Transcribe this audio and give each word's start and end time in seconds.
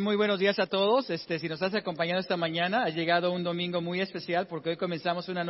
Muy 0.00 0.16
buenos 0.16 0.38
días 0.38 0.58
a 0.58 0.66
todos. 0.66 1.10
Este, 1.10 1.38
si 1.38 1.48
nos 1.48 1.60
estás 1.60 1.80
acompañando 1.80 2.20
esta 2.20 2.36
mañana, 2.36 2.84
ha 2.84 2.88
llegado 2.88 3.32
un 3.32 3.42
domingo 3.42 3.80
muy 3.80 4.00
especial 4.00 4.46
porque 4.46 4.70
hoy 4.70 4.76
comenzamos 4.76 5.28
una, 5.28 5.44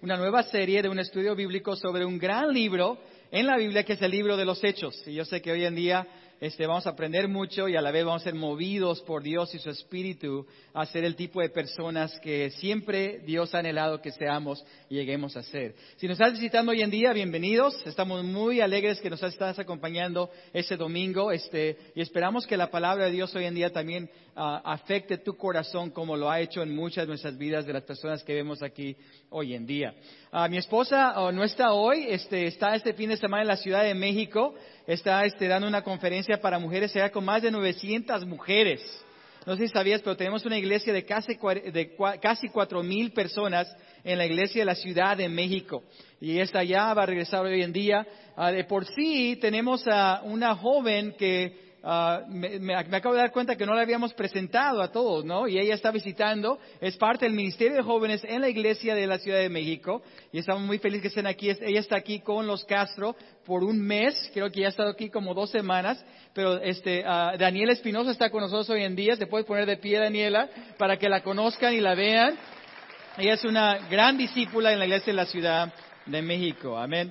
una 0.00 0.16
nueva 0.16 0.42
serie 0.44 0.82
de 0.82 0.88
un 0.88 0.98
estudio 0.98 1.34
bíblico 1.34 1.74
sobre 1.74 2.04
un 2.04 2.18
gran 2.18 2.52
libro 2.52 2.98
en 3.32 3.46
la 3.46 3.56
Biblia 3.56 3.82
que 3.82 3.94
es 3.94 4.02
el 4.02 4.12
libro 4.12 4.36
de 4.36 4.44
los 4.44 4.62
Hechos. 4.62 5.02
Y 5.06 5.14
yo 5.14 5.24
sé 5.24 5.42
que 5.42 5.50
hoy 5.50 5.64
en 5.64 5.74
día 5.74 6.06
este, 6.40 6.66
vamos 6.66 6.86
a 6.86 6.90
aprender 6.90 7.28
mucho 7.28 7.68
y 7.68 7.76
a 7.76 7.82
la 7.82 7.90
vez 7.90 8.02
vamos 8.02 8.22
a 8.22 8.24
ser 8.24 8.34
movidos 8.34 9.02
por 9.02 9.22
Dios 9.22 9.54
y 9.54 9.58
su 9.58 9.68
Espíritu 9.68 10.46
a 10.72 10.86
ser 10.86 11.04
el 11.04 11.14
tipo 11.14 11.42
de 11.42 11.50
personas 11.50 12.18
que 12.20 12.50
siempre 12.52 13.18
Dios 13.26 13.54
ha 13.54 13.58
anhelado 13.58 14.00
que 14.00 14.10
seamos 14.10 14.64
y 14.88 14.94
lleguemos 14.94 15.36
a 15.36 15.42
ser. 15.42 15.74
Si 15.98 16.08
nos 16.08 16.18
estás 16.18 16.32
visitando 16.32 16.72
hoy 16.72 16.80
en 16.80 16.90
día, 16.90 17.12
bienvenidos. 17.12 17.86
Estamos 17.86 18.24
muy 18.24 18.62
alegres 18.62 19.02
que 19.02 19.10
nos 19.10 19.22
estás 19.22 19.58
acompañando 19.58 20.30
ese 20.54 20.78
domingo 20.78 21.30
este, 21.30 21.76
y 21.94 22.00
esperamos 22.00 22.46
que 22.46 22.56
la 22.56 22.70
palabra 22.70 23.04
de 23.04 23.10
Dios 23.10 23.34
hoy 23.34 23.44
en 23.44 23.54
día 23.54 23.70
también 23.70 24.08
afecte 24.40 25.18
tu 25.18 25.36
corazón 25.36 25.90
como 25.90 26.16
lo 26.16 26.30
ha 26.30 26.40
hecho 26.40 26.62
en 26.62 26.74
muchas 26.74 27.04
de 27.04 27.08
nuestras 27.08 27.36
vidas 27.36 27.66
de 27.66 27.74
las 27.74 27.82
personas 27.82 28.24
que 28.24 28.34
vemos 28.34 28.62
aquí 28.62 28.96
hoy 29.28 29.54
en 29.54 29.66
día. 29.66 29.94
Uh, 30.32 30.48
mi 30.48 30.56
esposa 30.56 31.20
uh, 31.20 31.32
no 31.32 31.44
está 31.44 31.72
hoy, 31.72 32.06
este, 32.08 32.46
está 32.46 32.74
este 32.74 32.94
fin 32.94 33.10
de 33.10 33.16
semana 33.16 33.42
en 33.42 33.48
la 33.48 33.56
Ciudad 33.56 33.82
de 33.82 33.94
México 33.94 34.54
está 34.86 35.24
este, 35.24 35.46
dando 35.46 35.68
una 35.68 35.82
conferencia 35.82 36.40
para 36.40 36.58
mujeres, 36.58 36.90
será 36.90 37.10
con 37.10 37.24
más 37.24 37.42
de 37.42 37.50
900 37.50 38.26
mujeres. 38.26 38.80
No 39.46 39.56
sé 39.56 39.68
si 39.68 39.72
sabías, 39.72 40.02
pero 40.02 40.16
tenemos 40.16 40.44
una 40.44 40.58
iglesia 40.58 40.92
de 40.92 41.04
casi, 41.04 41.34
de 41.34 41.96
casi 42.20 42.48
4.000 42.48 43.14
personas 43.14 43.74
en 44.04 44.18
la 44.18 44.26
iglesia 44.26 44.62
de 44.62 44.66
la 44.66 44.74
Ciudad 44.74 45.16
de 45.16 45.28
México. 45.28 45.82
Y 46.20 46.38
esta 46.38 46.62
ya 46.62 46.92
va 46.92 47.04
a 47.04 47.06
regresar 47.06 47.44
hoy 47.44 47.62
en 47.62 47.72
día. 47.72 48.06
Ah, 48.36 48.52
de 48.52 48.64
por 48.64 48.84
sí 48.84 49.38
tenemos 49.40 49.86
a 49.88 50.20
una 50.24 50.54
joven 50.54 51.14
que 51.18 51.69
Ah, 51.82 52.24
me, 52.28 52.74
acabo 52.74 53.14
de 53.14 53.22
dar 53.22 53.32
cuenta 53.32 53.56
que 53.56 53.64
no 53.64 53.74
la 53.74 53.80
habíamos 53.80 54.12
presentado 54.12 54.82
a 54.82 54.92
todos, 54.92 55.24
¿no? 55.24 55.48
Y 55.48 55.58
ella 55.58 55.74
está 55.74 55.90
visitando, 55.90 56.58
es 56.78 56.96
parte 56.98 57.24
del 57.24 57.34
Ministerio 57.34 57.76
de 57.76 57.82
Jóvenes 57.82 58.22
en 58.24 58.42
la 58.42 58.50
Iglesia 58.50 58.94
de 58.94 59.06
la 59.06 59.18
Ciudad 59.18 59.38
de 59.38 59.48
México 59.48 60.02
y 60.30 60.38
estamos 60.38 60.62
muy 60.62 60.78
felices 60.78 61.02
que 61.02 61.08
estén 61.08 61.26
aquí. 61.26 61.48
Ella 61.48 61.80
está 61.80 61.96
aquí 61.96 62.20
con 62.20 62.46
los 62.46 62.66
Castro 62.66 63.16
por 63.46 63.64
un 63.64 63.80
mes, 63.80 64.30
creo 64.34 64.50
que 64.50 64.60
ya 64.60 64.66
ha 64.66 64.70
estado 64.70 64.90
aquí 64.90 65.08
como 65.08 65.32
dos 65.32 65.50
semanas, 65.50 66.04
pero 66.34 66.60
este, 66.60 67.00
uh, 67.00 67.38
Daniela 67.38 67.72
Espinosa 67.72 68.10
está 68.10 68.28
con 68.28 68.42
nosotros 68.42 68.68
hoy 68.68 68.84
en 68.84 68.94
día, 68.94 69.16
se 69.16 69.26
puede 69.26 69.44
poner 69.44 69.64
de 69.64 69.78
pie 69.78 69.98
Daniela 69.98 70.50
para 70.76 70.98
que 70.98 71.08
la 71.08 71.22
conozcan 71.22 71.72
y 71.72 71.80
la 71.80 71.94
vean. 71.94 72.34
Ella 73.16 73.34
es 73.34 73.44
una 73.44 73.78
gran 73.88 74.18
discípula 74.18 74.70
en 74.70 74.78
la 74.78 74.84
Iglesia 74.84 75.14
de 75.14 75.16
la 75.16 75.26
Ciudad 75.26 75.72
de 76.04 76.20
México, 76.20 76.76
amén. 76.76 77.10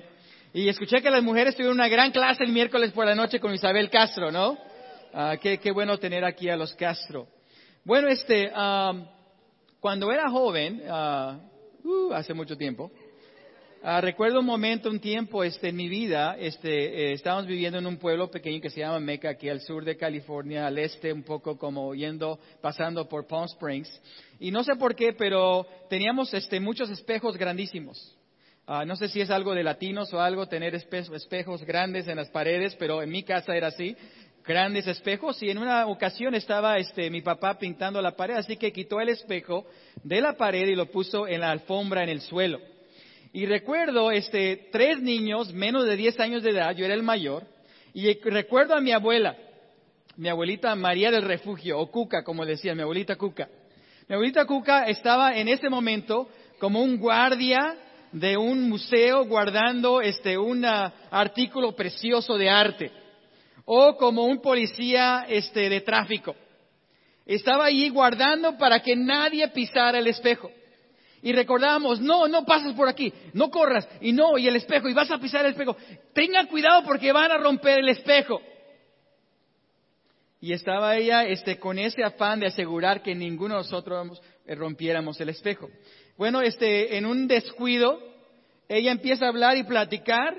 Y 0.52 0.68
escuché 0.68 1.02
que 1.02 1.10
las 1.10 1.22
mujeres 1.22 1.54
tuvieron 1.54 1.76
una 1.76 1.88
gran 1.88 2.10
clase 2.10 2.44
el 2.44 2.52
miércoles 2.52 2.92
por 2.92 3.06
la 3.06 3.14
noche 3.14 3.38
con 3.38 3.54
Isabel 3.54 3.90
Castro, 3.90 4.30
¿no? 4.30 4.69
Ah, 5.12 5.36
qué, 5.40 5.72
bueno 5.72 5.98
tener 5.98 6.24
aquí 6.24 6.48
a 6.48 6.56
los 6.56 6.72
Castro. 6.74 7.26
Bueno, 7.84 8.06
este, 8.08 8.50
cuando 9.80 10.12
era 10.12 10.30
joven, 10.30 10.82
uh, 10.88 11.88
uh, 11.88 12.12
hace 12.12 12.32
mucho 12.32 12.56
tiempo, 12.56 12.92
uh, 13.82 14.00
recuerdo 14.00 14.38
un 14.38 14.46
momento, 14.46 14.88
un 14.88 15.00
tiempo 15.00 15.42
este, 15.42 15.70
en 15.70 15.76
mi 15.76 15.88
vida, 15.88 16.36
este, 16.38 16.70
eh, 16.70 17.12
estábamos 17.14 17.48
viviendo 17.48 17.78
en 17.78 17.86
un 17.86 17.96
pueblo 17.96 18.30
pequeño 18.30 18.60
que 18.60 18.70
se 18.70 18.80
llama 18.80 19.00
Meca, 19.00 19.30
aquí 19.30 19.48
al 19.48 19.60
sur 19.62 19.84
de 19.84 19.96
California, 19.96 20.68
al 20.68 20.78
este, 20.78 21.12
un 21.12 21.24
poco 21.24 21.58
como 21.58 21.92
yendo, 21.92 22.38
pasando 22.60 23.08
por 23.08 23.26
Palm 23.26 23.46
Springs. 23.46 23.90
Y 24.38 24.52
no 24.52 24.62
sé 24.62 24.76
por 24.76 24.94
qué, 24.94 25.12
pero 25.12 25.66
teníamos 25.88 26.32
este, 26.34 26.60
muchos 26.60 26.88
espejos 26.88 27.36
grandísimos. 27.36 28.16
Ah, 28.72 28.84
no 28.84 28.94
sé 28.94 29.08
si 29.08 29.20
es 29.20 29.30
algo 29.30 29.52
de 29.52 29.64
latinos 29.64 30.12
o 30.14 30.20
algo 30.20 30.46
tener 30.46 30.76
espejos 30.76 31.64
grandes 31.64 32.06
en 32.06 32.14
las 32.14 32.30
paredes, 32.30 32.76
pero 32.76 33.02
en 33.02 33.10
mi 33.10 33.24
casa 33.24 33.56
era 33.56 33.66
así, 33.66 33.96
grandes 34.50 34.88
espejos. 34.88 35.40
Y 35.42 35.48
en 35.48 35.58
una 35.58 35.86
ocasión 35.86 36.34
estaba 36.34 36.76
este, 36.78 37.08
mi 37.08 37.22
papá 37.22 37.56
pintando 37.56 38.02
la 38.02 38.16
pared, 38.16 38.34
así 38.34 38.56
que 38.56 38.72
quitó 38.72 39.00
el 39.00 39.08
espejo 39.08 39.64
de 40.02 40.20
la 40.20 40.36
pared 40.36 40.66
y 40.66 40.74
lo 40.74 40.86
puso 40.86 41.28
en 41.28 41.40
la 41.40 41.52
alfombra 41.52 42.02
en 42.02 42.08
el 42.08 42.20
suelo. 42.20 42.60
Y 43.32 43.46
recuerdo 43.46 44.10
este, 44.10 44.68
tres 44.72 45.00
niños, 45.00 45.52
menos 45.52 45.86
de 45.86 45.94
10 45.94 46.18
años 46.18 46.42
de 46.42 46.50
edad, 46.50 46.74
yo 46.74 46.84
era 46.84 46.94
el 46.94 47.04
mayor, 47.04 47.44
y 47.94 48.12
recuerdo 48.14 48.74
a 48.74 48.80
mi 48.80 48.90
abuela, 48.90 49.36
mi 50.16 50.28
abuelita 50.28 50.74
María 50.74 51.12
del 51.12 51.22
Refugio, 51.22 51.78
o 51.78 51.88
Cuca, 51.88 52.24
como 52.24 52.44
decía, 52.44 52.74
mi 52.74 52.82
abuelita 52.82 53.14
Cuca. 53.14 53.48
Mi 54.08 54.16
abuelita 54.16 54.44
Cuca 54.46 54.86
estaba 54.86 55.36
en 55.36 55.46
ese 55.46 55.68
momento 55.68 56.28
como 56.58 56.82
un 56.82 56.98
guardia 56.98 57.76
de 58.10 58.36
un 58.36 58.68
museo 58.68 59.24
guardando 59.26 60.00
este, 60.00 60.36
un 60.36 60.64
ah, 60.64 60.92
artículo 61.12 61.76
precioso 61.76 62.36
de 62.36 62.50
arte 62.50 62.90
o 63.64 63.96
como 63.96 64.24
un 64.24 64.40
policía 64.40 65.26
este, 65.28 65.68
de 65.68 65.80
tráfico. 65.80 66.34
Estaba 67.26 67.66
allí 67.66 67.88
guardando 67.90 68.56
para 68.58 68.80
que 68.80 68.96
nadie 68.96 69.46
pisara 69.48 69.98
el 69.98 70.06
espejo. 70.06 70.50
Y 71.22 71.32
recordábamos, 71.32 72.00
no, 72.00 72.26
no 72.28 72.44
pases 72.44 72.72
por 72.74 72.88
aquí, 72.88 73.12
no 73.34 73.50
corras, 73.50 73.86
y 74.00 74.12
no, 74.12 74.38
y 74.38 74.48
el 74.48 74.56
espejo, 74.56 74.88
y 74.88 74.94
vas 74.94 75.10
a 75.10 75.18
pisar 75.18 75.44
el 75.44 75.52
espejo. 75.52 75.76
Tengan 76.14 76.46
cuidado 76.46 76.82
porque 76.82 77.12
van 77.12 77.30
a 77.30 77.36
romper 77.36 77.80
el 77.80 77.88
espejo. 77.90 78.40
Y 80.40 80.54
estaba 80.54 80.96
ella 80.96 81.24
este, 81.24 81.58
con 81.58 81.78
ese 81.78 82.02
afán 82.02 82.40
de 82.40 82.46
asegurar 82.46 83.02
que 83.02 83.14
ninguno 83.14 83.56
de 83.56 83.60
nosotros 83.60 84.22
rompiéramos 84.46 85.20
el 85.20 85.28
espejo. 85.28 85.68
Bueno, 86.16 86.40
este, 86.40 86.96
en 86.96 87.04
un 87.04 87.28
descuido, 87.28 88.00
ella 88.66 88.90
empieza 88.90 89.26
a 89.26 89.28
hablar 89.28 89.58
y 89.58 89.64
platicar 89.64 90.34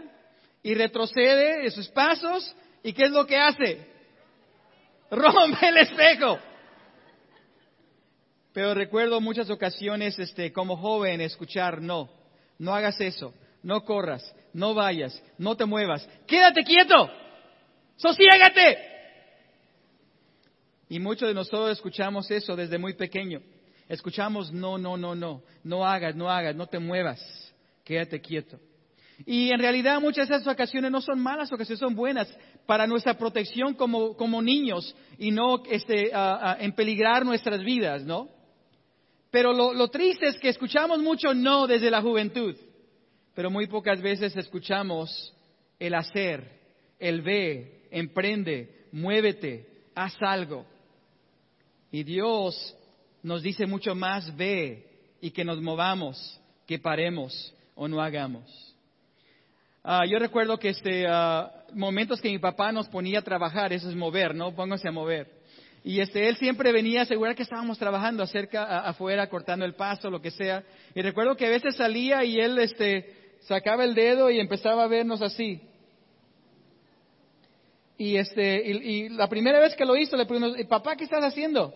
y 0.63 0.73
retrocede 0.73 1.61
de 1.61 1.71
sus 1.71 1.89
pasos. 1.89 2.55
¿Y 2.83 2.93
qué 2.93 3.03
es 3.03 3.11
lo 3.11 3.25
que 3.25 3.37
hace? 3.37 3.87
Rompe 5.11 5.67
el 5.67 5.77
espejo. 5.77 6.39
Pero 8.53 8.73
recuerdo 8.73 9.21
muchas 9.21 9.49
ocasiones, 9.49 10.17
este, 10.19 10.51
como 10.51 10.75
joven, 10.75 11.21
escuchar, 11.21 11.81
no, 11.81 12.09
no 12.59 12.75
hagas 12.75 12.99
eso, 12.99 13.33
no 13.63 13.83
corras, 13.85 14.35
no 14.53 14.73
vayas, 14.73 15.21
no 15.37 15.55
te 15.55 15.65
muevas, 15.65 16.07
quédate 16.27 16.63
quieto, 16.63 17.09
sosiégate. 17.95 18.77
Y 20.89 20.99
muchos 20.99 21.29
de 21.29 21.33
nosotros 21.33 21.71
escuchamos 21.71 22.29
eso 22.29 22.55
desde 22.55 22.77
muy 22.77 22.93
pequeño. 22.95 23.41
Escuchamos, 23.87 24.51
no, 24.51 24.77
no, 24.77 24.97
no, 24.97 25.15
no, 25.15 25.41
no 25.63 25.85
hagas, 25.85 26.15
no 26.15 26.29
hagas, 26.29 26.53
no 26.53 26.67
te 26.67 26.79
muevas, 26.79 27.21
quédate 27.85 28.19
quieto. 28.19 28.59
Y 29.25 29.51
en 29.51 29.59
realidad 29.59 29.99
muchas 30.01 30.27
de 30.27 30.35
esas 30.35 30.47
ocasiones 30.47 30.91
no 30.91 31.01
son 31.01 31.19
malas 31.19 31.51
ocasiones, 31.51 31.79
son 31.79 31.95
buenas 31.95 32.27
para 32.65 32.87
nuestra 32.87 33.17
protección 33.17 33.73
como, 33.73 34.41
niños 34.41 34.95
y 35.17 35.31
no 35.31 35.63
este, 35.69 36.11
en 36.59 36.73
peligrar 36.73 37.25
nuestras 37.25 37.63
vidas, 37.63 38.03
¿no? 38.03 38.29
Pero 39.29 39.53
lo 39.53 39.87
triste 39.89 40.27
es 40.27 40.37
que 40.37 40.49
escuchamos 40.49 40.99
mucho 40.99 41.33
no 41.33 41.67
desde 41.67 41.89
la 41.89 42.01
juventud, 42.01 42.55
pero 43.33 43.49
muy 43.49 43.67
pocas 43.67 44.01
veces 44.01 44.35
escuchamos 44.35 45.33
el 45.79 45.93
hacer, 45.93 46.59
el 46.99 47.21
ve, 47.21 47.87
emprende, 47.91 48.87
muévete, 48.91 49.67
haz 49.95 50.15
algo. 50.21 50.65
Y 51.91 52.03
Dios 52.03 52.75
nos 53.23 53.41
dice 53.41 53.65
mucho 53.65 53.95
más 53.95 54.35
ve 54.35 54.87
y 55.21 55.31
que 55.31 55.43
nos 55.43 55.61
movamos, 55.61 56.39
que 56.65 56.79
paremos 56.79 57.53
o 57.75 57.87
no 57.87 58.01
hagamos. 58.01 58.70
Ah, 59.83 60.05
yo 60.05 60.19
recuerdo 60.19 60.59
que 60.59 60.69
este, 60.69 61.05
ah, 61.07 61.51
momentos 61.73 62.21
que 62.21 62.29
mi 62.29 62.37
papá 62.37 62.71
nos 62.71 62.87
ponía 62.87 63.19
a 63.19 63.23
trabajar, 63.23 63.73
eso 63.73 63.89
es 63.89 63.95
mover, 63.95 64.35
¿no? 64.35 64.53
Póngase 64.53 64.87
a 64.87 64.91
mover. 64.91 65.41
Y 65.83 65.99
este, 65.99 66.27
él 66.29 66.37
siempre 66.37 66.71
venía 66.71 66.99
a 66.99 67.03
asegurar 67.03 67.35
que 67.35 67.41
estábamos 67.41 67.79
trabajando 67.79 68.21
acerca, 68.21 68.81
afuera, 68.81 69.27
cortando 69.27 69.65
el 69.65 69.73
paso, 69.73 70.11
lo 70.11 70.21
que 70.21 70.29
sea. 70.29 70.63
Y 70.93 71.01
recuerdo 71.01 71.35
que 71.35 71.47
a 71.47 71.49
veces 71.49 71.75
salía 71.75 72.23
y 72.23 72.39
él 72.39 72.59
este, 72.59 73.35
sacaba 73.41 73.83
el 73.83 73.95
dedo 73.95 74.29
y 74.29 74.39
empezaba 74.39 74.83
a 74.83 74.87
vernos 74.87 75.23
así. 75.23 75.59
Y, 77.97 78.17
este, 78.17 78.61
y, 78.63 78.71
y 78.71 79.09
la 79.09 79.27
primera 79.27 79.59
vez 79.59 79.75
que 79.75 79.85
lo 79.85 79.97
hizo 79.97 80.15
le 80.15 80.27
preguntó, 80.27 80.55
papá, 80.67 80.95
¿qué 80.95 81.05
estás 81.05 81.23
haciendo? 81.23 81.73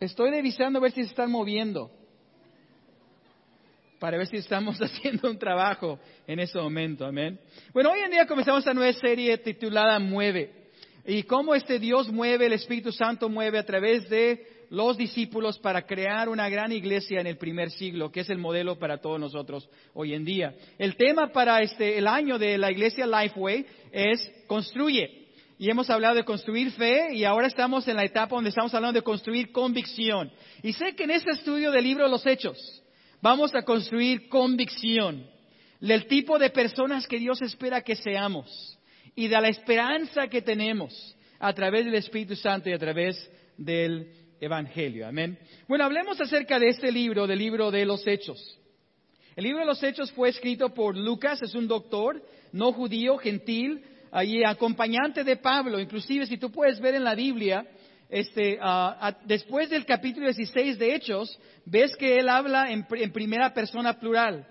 Estoy 0.00 0.30
revisando 0.30 0.78
a 0.78 0.82
ver 0.82 0.92
si 0.92 1.02
se 1.02 1.10
están 1.10 1.30
moviendo. 1.30 1.90
Para 4.06 4.18
ver 4.18 4.28
si 4.28 4.36
estamos 4.36 4.78
haciendo 4.80 5.28
un 5.28 5.36
trabajo 5.36 5.98
en 6.28 6.38
ese 6.38 6.56
momento. 6.60 7.04
Amén. 7.04 7.40
Bueno, 7.72 7.90
hoy 7.90 7.98
en 8.04 8.12
día 8.12 8.24
comenzamos 8.24 8.60
esta 8.60 8.72
nueva 8.72 8.92
serie 8.92 9.36
titulada 9.38 9.98
Mueve. 9.98 10.68
Y 11.04 11.24
cómo 11.24 11.56
este 11.56 11.80
Dios 11.80 12.08
mueve, 12.12 12.46
el 12.46 12.52
Espíritu 12.52 12.92
Santo 12.92 13.28
mueve 13.28 13.58
a 13.58 13.66
través 13.66 14.08
de 14.08 14.46
los 14.70 14.96
discípulos 14.96 15.58
para 15.58 15.86
crear 15.86 16.28
una 16.28 16.48
gran 16.48 16.70
iglesia 16.70 17.20
en 17.20 17.26
el 17.26 17.36
primer 17.36 17.72
siglo, 17.72 18.12
que 18.12 18.20
es 18.20 18.30
el 18.30 18.38
modelo 18.38 18.78
para 18.78 18.98
todos 18.98 19.18
nosotros 19.18 19.68
hoy 19.92 20.14
en 20.14 20.24
día. 20.24 20.54
El 20.78 20.94
tema 20.94 21.32
para 21.32 21.60
este, 21.62 21.98
el 21.98 22.06
año 22.06 22.38
de 22.38 22.58
la 22.58 22.70
iglesia 22.70 23.08
Lifeway 23.08 23.66
es 23.90 24.30
construye. 24.46 25.26
Y 25.58 25.68
hemos 25.68 25.90
hablado 25.90 26.14
de 26.14 26.24
construir 26.24 26.70
fe 26.70 27.12
y 27.12 27.24
ahora 27.24 27.48
estamos 27.48 27.88
en 27.88 27.96
la 27.96 28.04
etapa 28.04 28.36
donde 28.36 28.50
estamos 28.50 28.72
hablando 28.72 29.00
de 29.00 29.02
construir 29.02 29.50
convicción. 29.50 30.30
Y 30.62 30.74
sé 30.74 30.94
que 30.94 31.02
en 31.02 31.10
este 31.10 31.32
estudio 31.32 31.72
del 31.72 31.82
libro 31.82 32.04
de 32.04 32.10
los 32.10 32.24
Hechos 32.24 32.84
vamos 33.20 33.54
a 33.54 33.62
construir 33.62 34.28
convicción 34.28 35.26
del 35.80 36.06
tipo 36.06 36.38
de 36.38 36.50
personas 36.50 37.06
que 37.06 37.18
Dios 37.18 37.42
espera 37.42 37.82
que 37.82 37.96
seamos 37.96 38.78
y 39.14 39.28
de 39.28 39.40
la 39.40 39.48
esperanza 39.48 40.28
que 40.28 40.42
tenemos 40.42 41.16
a 41.38 41.52
través 41.52 41.84
del 41.84 41.94
Espíritu 41.94 42.36
Santo 42.36 42.68
y 42.68 42.72
a 42.72 42.78
través 42.78 43.30
del 43.56 44.10
Evangelio. 44.40 45.06
Amén. 45.06 45.38
Bueno, 45.68 45.84
hablemos 45.84 46.20
acerca 46.20 46.58
de 46.58 46.68
este 46.68 46.92
libro, 46.92 47.26
del 47.26 47.38
libro 47.38 47.70
de 47.70 47.84
los 47.84 48.06
Hechos. 48.06 48.58
El 49.34 49.44
libro 49.44 49.60
de 49.60 49.66
los 49.66 49.82
Hechos 49.82 50.10
fue 50.12 50.30
escrito 50.30 50.72
por 50.72 50.96
Lucas, 50.96 51.42
es 51.42 51.54
un 51.54 51.68
doctor, 51.68 52.22
no 52.52 52.72
judío, 52.72 53.18
gentil, 53.18 53.82
y 54.24 54.44
acompañante 54.44 55.24
de 55.24 55.36
Pablo. 55.36 55.78
Inclusive, 55.78 56.26
si 56.26 56.38
tú 56.38 56.50
puedes 56.50 56.80
ver 56.80 56.94
en 56.94 57.04
la 57.04 57.14
Biblia, 57.14 57.66
este, 58.08 58.58
después 59.24 59.68
del 59.68 59.84
capítulo 59.84 60.26
16 60.26 60.78
de 60.78 60.94
Hechos, 60.94 61.38
ves 61.64 61.96
que 61.96 62.18
él 62.18 62.28
habla 62.28 62.70
en, 62.70 62.84
primera 63.12 63.52
persona 63.52 63.98
plural. 63.98 64.46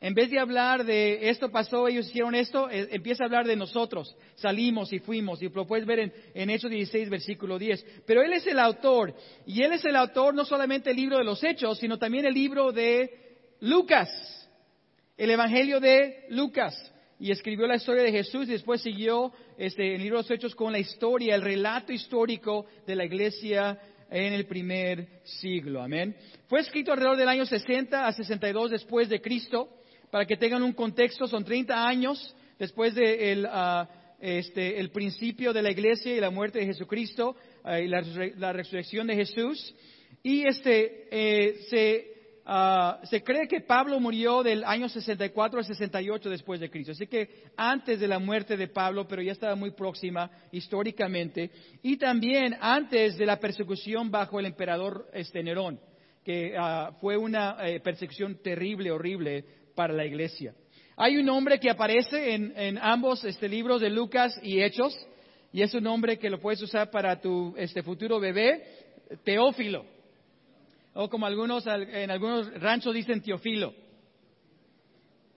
En 0.00 0.14
vez 0.14 0.30
de 0.30 0.38
hablar 0.38 0.84
de 0.84 1.28
esto 1.28 1.50
pasó, 1.50 1.88
ellos 1.88 2.06
hicieron 2.06 2.34
esto, 2.34 2.70
eh, 2.70 2.88
empieza 2.92 3.24
a 3.24 3.26
hablar 3.26 3.46
de 3.46 3.56
nosotros. 3.56 4.14
Salimos 4.36 4.92
y 4.92 5.00
fuimos. 5.00 5.42
Y 5.42 5.48
lo 5.48 5.66
puedes 5.66 5.86
ver 5.86 5.98
en, 5.98 6.12
en, 6.34 6.50
Hechos 6.50 6.70
16, 6.70 7.10
versículo 7.10 7.58
10. 7.58 7.84
Pero 8.06 8.22
él 8.22 8.32
es 8.32 8.46
el 8.46 8.60
autor. 8.60 9.12
Y 9.44 9.62
él 9.62 9.72
es 9.72 9.84
el 9.84 9.96
autor 9.96 10.34
no 10.34 10.44
solamente 10.44 10.90
del 10.90 10.98
libro 10.98 11.18
de 11.18 11.24
los 11.24 11.42
Hechos, 11.42 11.78
sino 11.78 11.98
también 11.98 12.26
el 12.26 12.34
libro 12.34 12.70
de 12.70 13.10
Lucas. 13.60 14.08
El 15.16 15.30
Evangelio 15.30 15.80
de 15.80 16.26
Lucas 16.28 16.92
y 17.20 17.32
escribió 17.32 17.66
la 17.66 17.76
historia 17.76 18.02
de 18.02 18.12
Jesús 18.12 18.48
y 18.48 18.52
después 18.52 18.80
siguió 18.80 19.32
este, 19.56 19.88
en 19.88 19.94
el 19.96 20.02
libro 20.02 20.18
de 20.18 20.22
los 20.22 20.30
Hechos 20.30 20.54
con 20.54 20.72
la 20.72 20.78
historia, 20.78 21.34
el 21.34 21.42
relato 21.42 21.92
histórico 21.92 22.66
de 22.86 22.94
la 22.94 23.04
iglesia 23.04 23.78
en 24.10 24.32
el 24.32 24.46
primer 24.46 25.20
siglo. 25.24 25.82
Amén. 25.82 26.16
Fue 26.46 26.60
escrito 26.60 26.92
alrededor 26.92 27.16
del 27.16 27.28
año 27.28 27.44
60 27.44 28.06
a 28.06 28.12
62 28.12 28.70
después 28.70 29.08
de 29.08 29.20
Cristo. 29.20 29.68
Para 30.10 30.24
que 30.24 30.36
tengan 30.36 30.62
un 30.62 30.72
contexto, 30.72 31.26
son 31.26 31.44
30 31.44 31.86
años 31.86 32.34
después 32.58 32.94
del 32.94 33.42
de 33.42 33.48
ah, 33.50 33.88
este, 34.20 34.80
el 34.80 34.90
principio 34.90 35.52
de 35.52 35.62
la 35.62 35.70
iglesia 35.70 36.16
y 36.16 36.20
la 36.20 36.30
muerte 36.30 36.60
de 36.60 36.66
Jesucristo 36.66 37.36
ah, 37.62 37.78
y 37.78 37.88
la, 37.88 38.52
resurrección 38.52 39.06
de 39.06 39.16
Jesús. 39.16 39.74
Y 40.22 40.46
este, 40.46 41.08
eh, 41.10 41.58
se 41.68 42.17
Ah, 42.50 43.00
se 43.04 43.22
cree 43.22 43.46
que 43.46 43.60
Pablo 43.60 44.00
murió 44.00 44.42
del 44.42 44.64
año 44.64 44.88
64 44.88 45.58
al 45.58 45.66
68 45.66 46.30
después 46.30 46.58
de 46.58 46.70
Cristo. 46.70 46.92
Así 46.92 47.06
que 47.06 47.28
antes 47.58 48.00
de 48.00 48.08
la 48.08 48.18
muerte 48.18 48.56
de 48.56 48.68
Pablo, 48.68 49.06
pero 49.06 49.20
ya 49.20 49.32
estaba 49.32 49.54
muy 49.54 49.72
próxima 49.72 50.30
históricamente. 50.50 51.50
Y 51.82 51.98
también 51.98 52.56
antes 52.58 53.18
de 53.18 53.26
la 53.26 53.38
persecución 53.38 54.10
bajo 54.10 54.40
el 54.40 54.46
emperador 54.46 55.10
este, 55.12 55.42
Nerón, 55.42 55.78
que 56.24 56.54
ah, 56.58 56.92
fue 57.02 57.18
una 57.18 57.58
eh, 57.68 57.80
persecución 57.80 58.38
terrible, 58.42 58.92
horrible 58.92 59.44
para 59.74 59.92
la 59.92 60.06
iglesia. 60.06 60.54
Hay 60.96 61.18
un 61.18 61.26
nombre 61.26 61.60
que 61.60 61.68
aparece 61.68 62.32
en, 62.32 62.78
ambos 62.78 63.24
este, 63.24 63.46
libros 63.46 63.82
de 63.82 63.90
Lucas 63.90 64.40
y 64.42 64.62
Hechos, 64.62 64.96
y 65.52 65.60
es 65.60 65.74
un 65.74 65.84
nombre 65.84 66.18
que 66.18 66.30
lo 66.30 66.40
puedes 66.40 66.62
usar 66.62 66.90
para 66.90 67.20
tu 67.20 67.54
este, 67.58 67.82
futuro 67.82 68.18
bebé, 68.18 68.64
Teófilo 69.22 69.97
o 71.00 71.08
como 71.08 71.26
algunos 71.26 71.64
en 71.64 72.10
algunos 72.10 72.52
ranchos 72.60 72.92
dicen 72.92 73.22
Teofilo. 73.22 73.72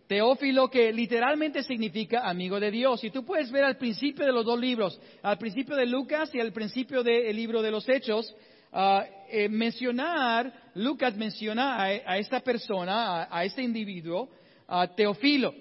Teófilo 0.07 0.71
que 0.71 0.91
literalmente 0.91 1.61
significa 1.61 2.27
amigo 2.27 2.59
de 2.59 2.71
Dios. 2.71 3.03
Y 3.03 3.11
tú 3.11 3.23
puedes 3.23 3.51
ver 3.51 3.63
al 3.63 3.77
principio 3.77 4.25
de 4.25 4.31
los 4.31 4.43
dos 4.43 4.59
libros, 4.59 4.99
al 5.21 5.37
principio 5.37 5.75
de 5.75 5.85
Lucas 5.85 6.33
y 6.33 6.39
al 6.39 6.51
principio 6.51 7.03
del 7.03 7.35
libro 7.35 7.61
de 7.61 7.69
los 7.69 7.87
Hechos, 7.87 8.35
ah, 8.73 9.05
eh, 9.29 9.47
mencionar, 9.49 10.71
Lucas 10.73 11.15
menciona 11.15 11.79
a, 11.79 12.17
esta 12.17 12.39
persona, 12.39 13.21
a, 13.21 13.37
a 13.37 13.45
este 13.45 13.61
individuo, 13.61 14.29
a 14.67 14.87
Teófilo. 14.87 15.53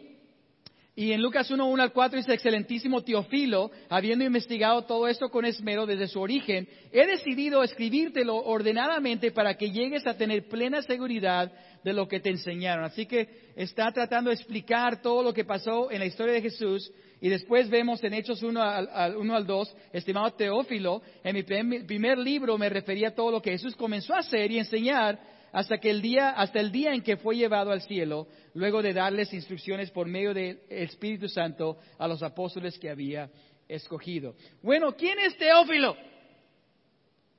Y 1.01 1.13
en 1.13 1.23
Lucas 1.23 1.51
1, 1.51 1.67
1 1.67 1.83
al 1.83 1.95
4 1.95 2.19
dice, 2.19 2.35
excelentísimo 2.35 3.03
Teofilo, 3.03 3.71
habiendo 3.89 4.23
investigado 4.23 4.83
todo 4.83 5.09
esto 5.09 5.31
con 5.31 5.47
esmero 5.47 5.87
desde 5.87 6.09
su 6.09 6.21
origen, 6.21 6.69
he 6.93 7.07
decidido 7.07 7.63
escribírtelo 7.63 8.37
ordenadamente 8.37 9.31
para 9.31 9.57
que 9.57 9.71
llegues 9.71 10.07
a 10.07 10.19
tener 10.19 10.47
plena 10.51 10.83
seguridad 10.83 11.51
de 11.83 11.95
lo 11.95 12.07
que 12.07 12.21
te 12.21 12.29
enseñaron. 12.29 12.85
Así 12.85 13.07
que 13.07 13.31
está 13.57 13.91
tratando 13.93 14.29
de 14.29 14.37
explicar 14.37 15.01
todo 15.01 15.23
lo 15.23 15.33
que 15.33 15.47
pasó 15.47 15.91
en 15.91 16.01
la 16.01 16.05
historia 16.05 16.35
de 16.35 16.43
Jesús. 16.43 16.93
Y 17.23 17.31
después 17.31 17.71
vemos 17.71 18.05
en 18.05 18.13
Hechos 18.13 18.43
1 18.43 18.63
al, 18.63 19.17
1 19.17 19.37
al 19.37 19.47
2, 19.47 19.75
estimado 19.95 20.31
Teófilo, 20.33 21.01
en 21.25 21.35
mi 21.35 21.43
primer 21.81 22.19
libro 22.19 22.59
me 22.59 22.69
refería 22.69 23.09
a 23.09 23.15
todo 23.15 23.31
lo 23.31 23.41
que 23.41 23.53
Jesús 23.53 23.75
comenzó 23.75 24.13
a 24.13 24.19
hacer 24.19 24.51
y 24.51 24.59
enseñar 24.59 25.19
hasta, 25.53 25.79
que 25.79 25.91
el 25.91 26.03
día, 26.03 26.31
hasta 26.31 26.61
el 26.61 26.71
día 26.73 26.95
en 26.95 27.03
que 27.03 27.17
fue 27.17 27.37
llevado 27.37 27.71
al 27.71 27.83
cielo, 27.83 28.27
luego 28.55 28.83
de 28.83 28.93
darles 28.93 29.33
instrucciones 29.33 29.91
por 29.91 30.07
medio 30.07 30.35
del 30.35 30.61
Espíritu 30.69 31.29
Santo 31.29 31.79
a 31.99 32.09
los 32.09 32.23
apóstoles 32.23 32.79
que 32.79 32.91
había 32.91 33.31
escogido. 33.69 34.35
Bueno, 34.63 34.93
¿quién 34.97 35.19
es 35.19 35.37
Teófilo? 35.37 35.97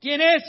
¿Quién 0.00 0.20
es? 0.20 0.42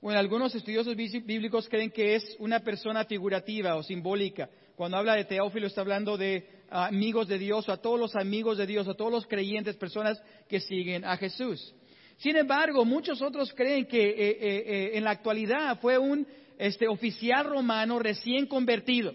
Bueno, 0.00 0.20
algunos 0.20 0.54
estudiosos 0.54 0.94
bíblicos 0.94 1.68
creen 1.68 1.90
que 1.90 2.16
es 2.16 2.36
una 2.38 2.60
persona 2.60 3.06
figurativa 3.06 3.74
o 3.76 3.82
simbólica. 3.82 4.50
Cuando 4.76 4.98
habla 4.98 5.14
de 5.14 5.24
Teófilo 5.24 5.66
está 5.66 5.80
hablando 5.80 6.18
de 6.18 6.46
amigos 6.68 7.28
de 7.28 7.38
Dios, 7.38 7.68
a 7.68 7.78
todos 7.78 7.98
los 7.98 8.14
amigos 8.14 8.58
de 8.58 8.66
Dios, 8.66 8.86
a 8.86 8.94
todos 8.94 9.10
los 9.10 9.26
creyentes, 9.26 9.76
personas 9.76 10.22
que 10.48 10.60
siguen 10.60 11.04
a 11.04 11.16
Jesús. 11.16 11.74
Sin 12.18 12.36
embargo, 12.36 12.84
muchos 12.84 13.20
otros 13.22 13.52
creen 13.52 13.86
que 13.86 14.02
eh, 14.02 14.14
eh, 14.18 14.36
eh, 14.40 14.90
en 14.94 15.04
la 15.04 15.10
actualidad 15.10 15.78
fue 15.80 15.98
un 15.98 16.26
este, 16.58 16.86
oficial 16.86 17.44
romano 17.44 17.98
recién 17.98 18.46
convertido, 18.46 19.12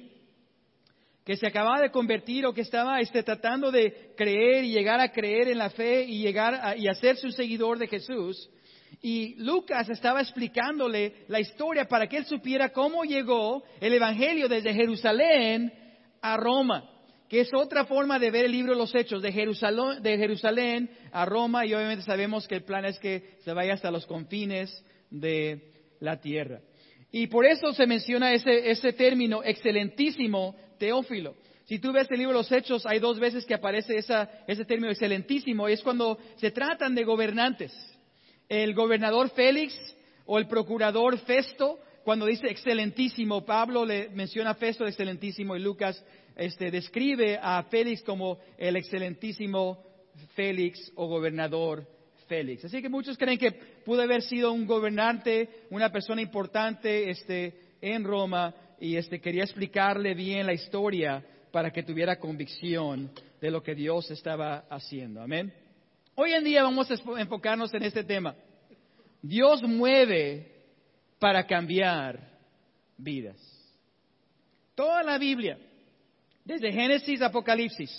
que 1.24 1.38
se 1.38 1.48
acababa 1.48 1.82
de 1.82 1.92
convertir 1.92 2.46
o 2.46 2.54
que 2.54 2.62
estaba 2.62 3.00
este, 3.00 3.24
tratando 3.24 3.72
de 3.72 4.14
creer 4.18 4.64
y 4.66 4.72
llegar 4.72 5.00
a 5.00 5.12
creer 5.12 5.48
en 5.48 5.58
la 5.58 5.70
fe 5.70 6.04
y 6.04 6.20
llegar 6.20 6.56
a, 6.56 6.76
y 6.76 6.88
hacerse 6.88 7.26
un 7.26 7.34
seguidor 7.34 7.78
de 7.78 7.88
Jesús. 7.88 8.50
Y 9.02 9.36
Lucas 9.36 9.88
estaba 9.90 10.22
explicándole 10.22 11.26
la 11.28 11.40
historia 11.40 11.86
para 11.86 12.08
que 12.08 12.18
él 12.18 12.26
supiera 12.26 12.70
cómo 12.70 13.04
llegó 13.04 13.64
el 13.80 13.94
Evangelio 13.94 14.50
desde 14.50 14.74
Jerusalén 14.74 15.72
a 16.22 16.36
Roma 16.36 16.99
que 17.30 17.42
es 17.42 17.54
otra 17.54 17.86
forma 17.86 18.18
de 18.18 18.32
ver 18.32 18.46
el 18.46 18.52
libro 18.52 18.74
de 18.74 18.80
los 18.80 18.94
Hechos, 18.96 19.22
de 19.22 19.32
Jerusalén, 19.32 20.02
de 20.02 20.18
Jerusalén 20.18 20.90
a 21.12 21.26
Roma, 21.26 21.66
y 21.66 21.74
obviamente 21.76 22.04
sabemos 22.04 22.48
que 22.48 22.56
el 22.56 22.64
plan 22.64 22.86
es 22.86 22.98
que 22.98 23.36
se 23.46 23.54
vaya 23.54 23.76
hasta 23.76 23.92
los 23.92 24.08
confines 24.08 24.84
de 25.12 25.72
la 26.00 26.20
tierra. 26.20 26.60
Y 27.12 27.28
por 27.28 27.46
eso 27.46 27.72
se 27.74 27.86
menciona 27.86 28.34
ese, 28.34 28.72
ese 28.72 28.94
término 28.94 29.44
excelentísimo 29.44 30.56
Teófilo. 30.80 31.36
Si 31.66 31.78
tú 31.78 31.92
ves 31.92 32.08
el 32.10 32.18
libro 32.18 32.34
de 32.34 32.40
los 32.40 32.52
Hechos, 32.52 32.84
hay 32.88 32.98
dos 32.98 33.20
veces 33.20 33.46
que 33.46 33.54
aparece 33.54 33.98
ese 33.98 34.66
término 34.66 34.90
excelentísimo, 34.90 35.70
y 35.70 35.74
es 35.74 35.84
cuando 35.84 36.18
se 36.38 36.50
tratan 36.50 36.96
de 36.96 37.04
gobernantes. 37.04 37.72
El 38.48 38.74
gobernador 38.74 39.30
Félix 39.30 39.76
o 40.26 40.40
el 40.40 40.48
procurador 40.48 41.20
Festo, 41.20 41.78
cuando 42.04 42.26
dice 42.26 42.48
excelentísimo, 42.48 43.46
Pablo 43.46 43.86
le 43.86 44.10
menciona 44.10 44.52
a 44.52 44.56
Festo 44.56 44.88
excelentísimo 44.88 45.56
y 45.56 45.60
Lucas 45.60 46.04
este, 46.40 46.72
describe 46.72 47.38
a 47.42 47.64
Félix 47.64 48.02
como 48.02 48.40
el 48.58 48.78
excelentísimo 48.78 49.84
Félix 50.36 50.92
o 50.96 51.08
gobernador 51.08 51.86
Félix. 52.28 52.66
Así 52.66 52.82
que 52.82 52.90
muchos 52.90 53.18
creen 53.18 53.38
que 53.38 53.52
pudo 53.84 54.02
haber 54.02 54.22
sido 54.22 54.54
un 54.54 54.66
gobernante, 54.66 55.66
una 55.70 55.92
persona 55.92 56.22
importante 56.22 57.10
este, 57.10 57.54
en 57.82 58.04
Roma 58.04 58.54
y 58.80 58.96
este, 58.96 59.20
quería 59.20 59.44
explicarle 59.44 60.14
bien 60.14 60.46
la 60.46 60.54
historia 60.54 61.24
para 61.52 61.72
que 61.72 61.84
tuviera 61.84 62.20
convicción 62.20 63.12
de 63.42 63.52
lo 63.52 63.62
que 63.62 63.76
Dios 63.76 64.10
estaba 64.10 64.66
haciendo. 64.70 65.22
Amén. 65.22 65.54
Hoy 66.16 66.32
en 66.32 66.44
día 66.44 66.64
vamos 66.64 66.90
a 66.90 66.96
enfocarnos 67.20 67.74
en 67.74 67.84
este 67.84 68.04
tema. 68.04 68.36
Dios 69.22 69.62
mueve 69.64 70.54
para 71.20 71.46
cambiar 71.46 72.20
vidas. 72.98 73.38
Toda 74.76 75.04
la 75.04 75.18
Biblia 75.18 75.58
desde 76.50 76.72
Génesis 76.72 77.22
a 77.22 77.28
Apocalipsis. 77.28 77.92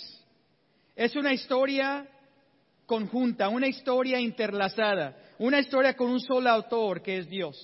Es 0.93 1.15
una 1.15 1.31
historia 1.33 2.05
conjunta, 2.85 3.47
una 3.47 3.67
historia 3.67 4.19
interlazada, 4.19 5.15
una 5.39 5.59
historia 5.59 5.95
con 5.95 6.09
un 6.11 6.19
solo 6.19 6.49
autor 6.49 7.01
que 7.01 7.19
es 7.19 7.29
Dios. 7.29 7.55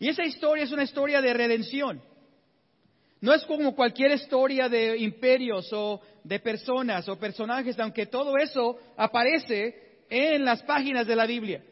Y 0.00 0.08
esa 0.08 0.24
historia 0.24 0.64
es 0.64 0.72
una 0.72 0.82
historia 0.82 1.22
de 1.22 1.32
redención. 1.32 2.02
No 3.20 3.32
es 3.32 3.44
como 3.44 3.76
cualquier 3.76 4.10
historia 4.10 4.68
de 4.68 4.98
imperios 4.98 5.72
o 5.72 6.00
de 6.24 6.40
personas 6.40 7.08
o 7.08 7.16
personajes, 7.16 7.78
aunque 7.78 8.06
todo 8.06 8.36
eso 8.36 8.76
aparece 8.96 10.02
en 10.10 10.44
las 10.44 10.60
páginas 10.64 11.06
de 11.06 11.14
la 11.14 11.26
Biblia. 11.26 11.62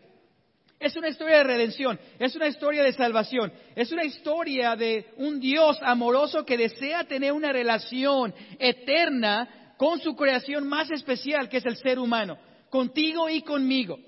Es 0.78 0.94
una 0.94 1.08
historia 1.08 1.38
de 1.38 1.44
redención, 1.44 1.98
es 2.18 2.36
una 2.36 2.48
historia 2.48 2.82
de 2.82 2.92
salvación, 2.92 3.50
es 3.74 3.90
una 3.92 4.04
historia 4.04 4.76
de 4.76 5.06
un 5.16 5.40
Dios 5.40 5.78
amoroso 5.80 6.44
que 6.44 6.58
desea 6.58 7.04
tener 7.04 7.32
una 7.32 7.50
relación 7.50 8.34
eterna 8.58 9.74
con 9.78 10.00
su 10.00 10.14
creación 10.14 10.68
más 10.68 10.90
especial, 10.90 11.48
que 11.48 11.58
es 11.58 11.66
el 11.66 11.76
ser 11.76 11.98
humano, 11.98 12.36
contigo 12.68 13.28
y 13.30 13.40
conmigo. 13.40 13.98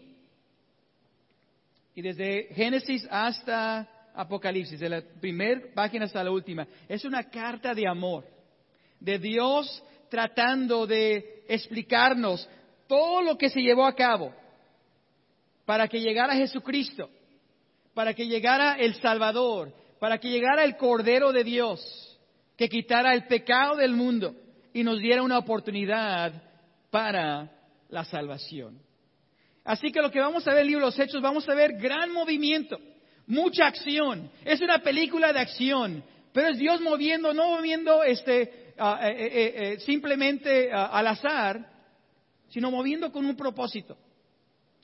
Y 1.94 2.02
desde 2.02 2.48
Génesis 2.54 3.06
hasta 3.10 3.88
Apocalipsis, 4.14 4.78
de 4.78 4.88
la 4.90 5.02
primera 5.20 5.62
página 5.74 6.04
hasta 6.04 6.22
la 6.22 6.30
última, 6.30 6.66
es 6.86 7.02
una 7.04 7.24
carta 7.30 7.74
de 7.74 7.88
amor, 7.88 8.26
de 9.00 9.18
Dios 9.18 9.82
tratando 10.10 10.86
de 10.86 11.44
explicarnos 11.48 12.46
todo 12.86 13.22
lo 13.22 13.38
que 13.38 13.48
se 13.48 13.60
llevó 13.60 13.86
a 13.86 13.94
cabo 13.94 14.34
para 15.68 15.86
que 15.86 16.00
llegara 16.00 16.34
Jesucristo, 16.34 17.10
para 17.92 18.14
que 18.14 18.26
llegara 18.26 18.76
el 18.76 18.94
Salvador, 19.02 19.70
para 20.00 20.16
que 20.16 20.30
llegara 20.30 20.64
el 20.64 20.78
Cordero 20.78 21.30
de 21.30 21.44
Dios, 21.44 22.18
que 22.56 22.70
quitara 22.70 23.12
el 23.12 23.26
pecado 23.26 23.76
del 23.76 23.92
mundo 23.92 24.34
y 24.72 24.82
nos 24.82 24.98
diera 24.98 25.22
una 25.22 25.36
oportunidad 25.36 26.32
para 26.90 27.52
la 27.90 28.02
salvación. 28.06 28.80
Así 29.62 29.92
que 29.92 30.00
lo 30.00 30.10
que 30.10 30.20
vamos 30.20 30.48
a 30.48 30.52
ver 30.52 30.60
en 30.60 30.62
el 30.62 30.68
libro 30.68 30.86
de 30.86 30.90
los 30.90 30.98
Hechos, 30.98 31.20
vamos 31.20 31.46
a 31.46 31.54
ver 31.54 31.74
gran 31.74 32.12
movimiento, 32.12 32.78
mucha 33.26 33.66
acción. 33.66 34.30
Es 34.46 34.62
una 34.62 34.78
película 34.78 35.34
de 35.34 35.40
acción, 35.40 36.02
pero 36.32 36.48
es 36.48 36.56
Dios 36.56 36.80
moviendo, 36.80 37.34
no 37.34 37.56
moviendo 37.56 38.02
este, 38.02 38.72
eh, 38.74 39.76
simplemente 39.80 40.72
ah, 40.72 40.86
al 40.86 41.08
azar, 41.08 41.70
sino 42.48 42.70
moviendo 42.70 43.12
con 43.12 43.26
un 43.26 43.36
propósito, 43.36 43.98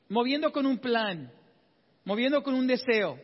moviendo 0.08 0.52
con 0.52 0.66
un 0.66 0.78
plan, 0.78 1.30
moviendo 2.04 2.42
con 2.42 2.54
un 2.54 2.66
deseo. 2.66 3.18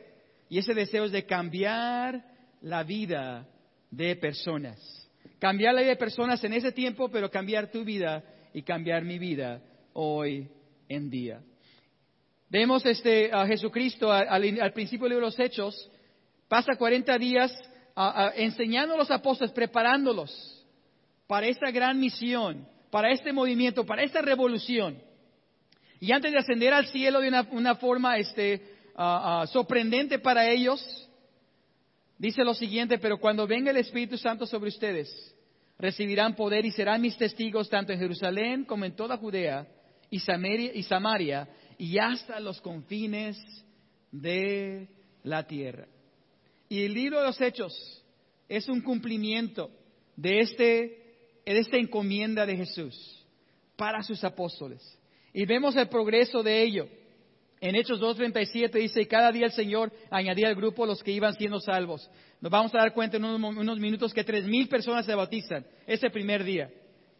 Y 0.49 0.59
ese 0.59 0.75
deseo 0.75 1.05
es 1.05 1.13
de 1.13 1.27
cambiar 1.27 2.25
la 2.61 2.83
vida 2.83 3.47
de 3.91 4.17
personas. 4.17 4.79
Cambiar 5.39 5.75
la 5.75 5.81
vida 5.83 5.91
de 5.91 5.97
personas 5.97 6.43
en 6.45 6.53
ese 6.53 6.73
tiempo, 6.73 7.09
pero 7.09 7.31
cambiar 7.31 7.71
tu 7.71 7.85
vida 7.85 8.25
y 8.53 8.63
cambiar 8.63 9.05
mi 9.05 9.19
vida 9.19 9.63
hoy 9.93 10.49
en 10.89 11.11
día. 11.11 11.41
Vemos 12.49 12.85
este, 12.85 13.31
a 13.33 13.47
Jesucristo 13.47 14.11
al, 14.11 14.73
principio 14.73 15.05
del 15.05 15.13
libro 15.13 15.27
de 15.27 15.31
los 15.31 15.39
Hechos, 15.39 15.91
pasa 16.49 16.75
40 16.77 17.17
días 17.19 17.57
enseñando 18.35 18.95
a 18.95 18.99
los 18.99 19.11
apóstoles, 19.11 19.53
preparándolos 19.53 20.67
para 21.29 21.47
esta 21.47 21.71
gran 21.71 22.01
misión, 22.01 22.67
para 22.91 23.13
este 23.13 23.33
movimiento, 23.33 23.87
para 23.87 24.03
esta 24.03 24.21
revolución. 24.21 25.01
Y 26.01 26.13
antes 26.13 26.33
de 26.33 26.39
ascender 26.39 26.73
al 26.73 26.87
cielo 26.87 27.21
de 27.21 27.29
una, 27.53 27.75
forma 27.75 28.17
este, 28.17 28.63
sorprendente 29.53 30.19
para 30.19 30.49
ellos, 30.49 30.83
dice 32.17 32.43
lo 32.43 32.55
siguiente, 32.55 32.99
pero 32.99 33.19
cuando 33.19 33.47
venga 33.47 33.71
el 33.71 33.77
Espíritu 33.77 34.17
Santo 34.17 34.47
sobre 34.47 34.71
ustedes, 34.71 35.35
recibirán 35.79 36.35
poder 36.35 36.65
y 36.65 36.73
serán 36.73 37.03
mis 37.03 37.19
testigos 37.19 37.69
tanto 37.69 37.93
en 37.93 37.99
Jerusalén 37.99 38.65
como 38.65 38.87
en 38.87 38.97
toda 38.97 39.19
Judea 39.19 39.69
y 40.09 40.19
Samaria, 40.21 40.73
y, 40.75 40.83
Samaria, 40.83 41.49
y 41.77 41.99
hasta 41.99 42.41
los 42.41 42.61
confines 42.63 43.39
de 44.11 44.89
la 45.23 45.47
tierra. 45.47 45.87
Y 46.71 46.83
el 46.83 46.95
libro 46.95 47.21
de 47.21 47.27
los 47.27 47.41
Hechos 47.41 48.05
es 48.49 48.69
un 48.69 48.81
cumplimiento 48.81 49.71
de, 50.17 50.41
este, 50.41 50.61
de 51.45 51.59
esta 51.59 51.77
encomienda 51.77 52.47
de 52.47 52.57
Jesús 52.57 53.27
para 53.77 54.03
sus 54.03 54.25
apóstoles. 54.25 54.83
Y 55.33 55.45
vemos 55.45 55.77
el 55.77 55.89
progreso 55.89 56.43
de 56.43 56.63
ello. 56.63 56.89
En 57.61 57.75
Hechos 57.75 58.01
2.37 58.01 58.73
dice, 58.73 59.07
cada 59.07 59.31
día 59.31 59.47
el 59.47 59.53
Señor 59.53 59.93
añadía 60.11 60.49
al 60.49 60.55
grupo 60.55 60.87
los 60.87 61.03
que 61.03 61.13
iban 61.13 61.35
siendo 61.35 61.61
salvos. 61.61 62.11
Nos 62.41 62.51
vamos 62.51 62.75
a 62.75 62.79
dar 62.79 62.95
cuenta 62.95 63.19
en 63.19 63.25
unos, 63.25 63.79
minutos 63.79 64.15
que 64.15 64.25
tres 64.25 64.47
mil 64.47 64.67
personas 64.67 65.05
se 65.05 65.15
bautizan 65.15 65.67
ese 65.87 66.09
primer 66.09 66.43
día. 66.43 66.71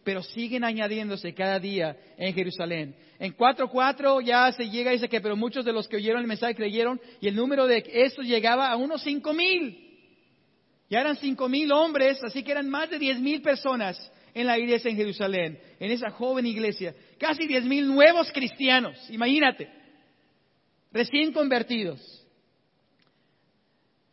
Pero 0.03 0.23
siguen 0.23 0.65
añadiéndose 0.65 1.35
cada 1.35 1.59
día 1.59 1.95
en 2.17 2.33
Jerusalén. 2.33 2.97
En 3.19 3.37
4.4 3.37 4.25
ya 4.25 4.51
se 4.53 4.71
llega 4.71 4.93
y 4.93 4.95
dice 4.95 5.11
que, 5.11 5.21
pero 5.21 5.37
muchos 5.37 5.63
de 5.63 5.75
los 5.75 5.87
que 5.87 5.97
oyeron 5.97 6.23
el 6.23 6.27
mensaje 6.27 6.55
creyeron 6.55 6.99
y 7.21 7.29
el 7.29 7.37
número 7.37 7.67
de 7.67 7.85
esos 7.87 8.25
llegaba 8.25 8.71
a 8.71 8.77
unos 8.77 9.03
cinco 9.03 9.35
mil. 9.35 9.89
Ya 10.89 11.03
eran 11.03 11.17
cinco 11.17 11.51
mil 11.51 11.71
hombres, 11.71 12.19
así 12.25 12.43
que 12.43 12.53
eran 12.53 12.71
más 12.71 12.89
de 12.89 12.99
diez 12.99 13.21
mil 13.21 13.43
personas 13.43 14.11
en 14.35 14.47
la 14.47 14.59
iglesia 14.59 14.91
en 14.91 14.97
Jerusalén, 14.97 15.59
en 15.79 15.91
esa 15.91 16.11
joven 16.11 16.47
iglesia. 16.47 16.95
Casi 17.19 17.47
diez 17.47 17.65
mil 17.65 17.87
nuevos 17.87 18.31
cristianos, 18.33 18.97
imagínate, 19.11 19.69
recién 20.93 21.33
convertidos. 21.33 22.01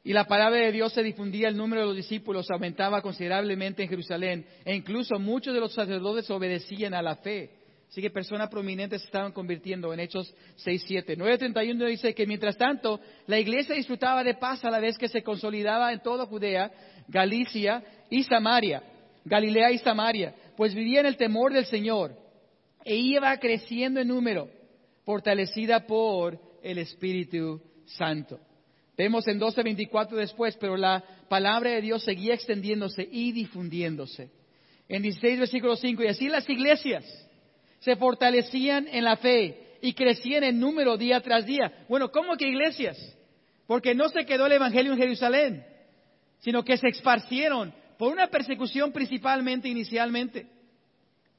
Y 0.04 0.14
la 0.14 0.26
palabra 0.26 0.60
de 0.62 0.72
Dios 0.72 0.94
se 0.94 1.04
difundía, 1.04 1.50
el 1.50 1.58
número 1.58 1.82
de 1.82 1.88
los 1.88 1.96
discípulos 1.98 2.50
aumentaba 2.50 3.02
considerablemente 3.02 3.84
en 3.84 3.90
Jerusalén, 3.90 4.46
e 4.64 4.74
incluso 4.74 5.20
muchos 5.20 5.54
de 5.54 5.60
los 5.60 5.74
sacerdotes 5.74 6.30
obedecían 6.30 6.94
a 6.94 7.02
la 7.02 7.18
fe. 7.18 7.52
Así 7.90 8.02
que 8.02 8.10
personas 8.10 8.50
prominentes 8.50 9.04
estaban 9.04 9.32
convirtiendo 9.32 9.94
en 9.94 10.00
Hechos 10.00 10.34
6, 10.58 10.84
7. 10.88 11.18
9.31 11.18 11.88
dice 11.88 12.14
que 12.14 12.26
mientras 12.26 12.58
tanto 12.58 13.00
la 13.28 13.40
iglesia 13.40 13.76
disfrutaba 13.76 14.24
de 14.24 14.36
paz 14.36 14.64
a 14.66 14.70
la 14.70 14.80
vez 14.80 14.98
que 14.98 15.08
se 15.08 15.24
consolidaba 15.24 15.94
en 15.94 16.02
toda 16.02 16.26
Judea, 16.26 16.72
Galicia 17.08 17.84
y 18.10 18.24
Samaria 18.24 18.84
Galilea 19.28 19.72
y 19.72 19.78
Samaria, 19.80 20.34
pues 20.56 20.74
vivía 20.74 21.02
en 21.02 21.06
el 21.06 21.18
temor 21.18 21.54
del 21.54 21.66
Señor 21.66 22.16
e 22.84 22.96
iba 22.96 23.38
creciendo 23.38 24.00
en 24.00 24.08
número, 24.08 24.50
fortalecida 25.04 25.86
por 25.86 26.40
el 26.64 26.78
Espíritu 26.78 27.62
Santo. 27.86 28.40
Vemos 28.98 29.28
en 29.28 29.40
12.24 29.40 30.10
después, 30.16 30.58
pero 30.58 30.76
la 30.76 31.04
palabra 31.30 31.72
de 31.72 31.82
Dios 31.82 32.04
seguía 32.04 32.34
extendiéndose 32.34 33.08
y 33.12 33.32
difundiéndose. 33.32 34.32
En 34.90 35.02
16 35.02 35.40
versículo 35.40 35.76
5, 35.76 36.04
y 36.04 36.08
así 36.08 36.30
las 36.30 36.50
iglesias 36.50 37.04
se 37.80 37.96
fortalecían 37.96 38.88
en 38.88 39.04
la 39.04 39.18
fe 39.18 39.78
y 39.82 39.94
crecían 39.94 40.44
en 40.44 40.60
número 40.60 40.98
día 40.98 41.20
tras 41.22 41.46
día. 41.46 41.86
Bueno, 41.88 42.10
¿cómo 42.12 42.36
que 42.38 42.48
iglesias? 42.48 42.98
Porque 43.68 43.94
no 43.94 44.10
se 44.10 44.26
quedó 44.26 44.46
el 44.46 44.54
Evangelio 44.54 44.94
en 44.94 44.98
Jerusalén, 44.98 45.66
sino 46.40 46.64
que 46.64 46.78
se 46.78 46.88
esparcieron 46.88 47.74
por 47.98 48.12
una 48.12 48.28
persecución 48.28 48.92
principalmente 48.92 49.68
inicialmente, 49.68 50.48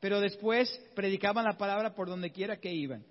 pero 0.01 0.21
después 0.21 0.69
predicaban 0.95 1.45
la 1.45 1.57
palabra 1.57 1.95
por 1.95 2.09
donde 2.09 2.31
quiera 2.31 2.57
que 2.59 2.73
iban. 2.73 3.05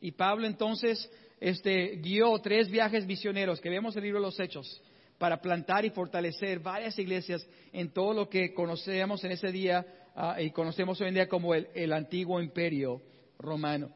Y 0.00 0.12
Pablo 0.12 0.46
entonces 0.46 1.10
este, 1.40 1.96
guió 1.96 2.38
tres 2.38 2.70
viajes 2.70 3.06
misioneros 3.06 3.60
que 3.60 3.70
vemos 3.70 3.94
en 3.94 4.00
el 4.00 4.04
libro 4.04 4.20
de 4.20 4.26
los 4.26 4.40
Hechos 4.40 4.82
para 5.18 5.40
plantar 5.40 5.84
y 5.84 5.90
fortalecer 5.90 6.60
varias 6.60 6.98
iglesias 6.98 7.46
en 7.72 7.92
todo 7.92 8.14
lo 8.14 8.28
que 8.28 8.54
conocemos 8.54 9.22
en 9.24 9.32
ese 9.32 9.52
día 9.52 9.84
ah, 10.14 10.40
y 10.40 10.50
conocemos 10.50 10.98
hoy 11.00 11.08
en 11.08 11.14
día 11.14 11.28
como 11.28 11.54
el, 11.54 11.92
antiguo 11.92 12.40
imperio 12.40 13.02
romano. 13.38 13.90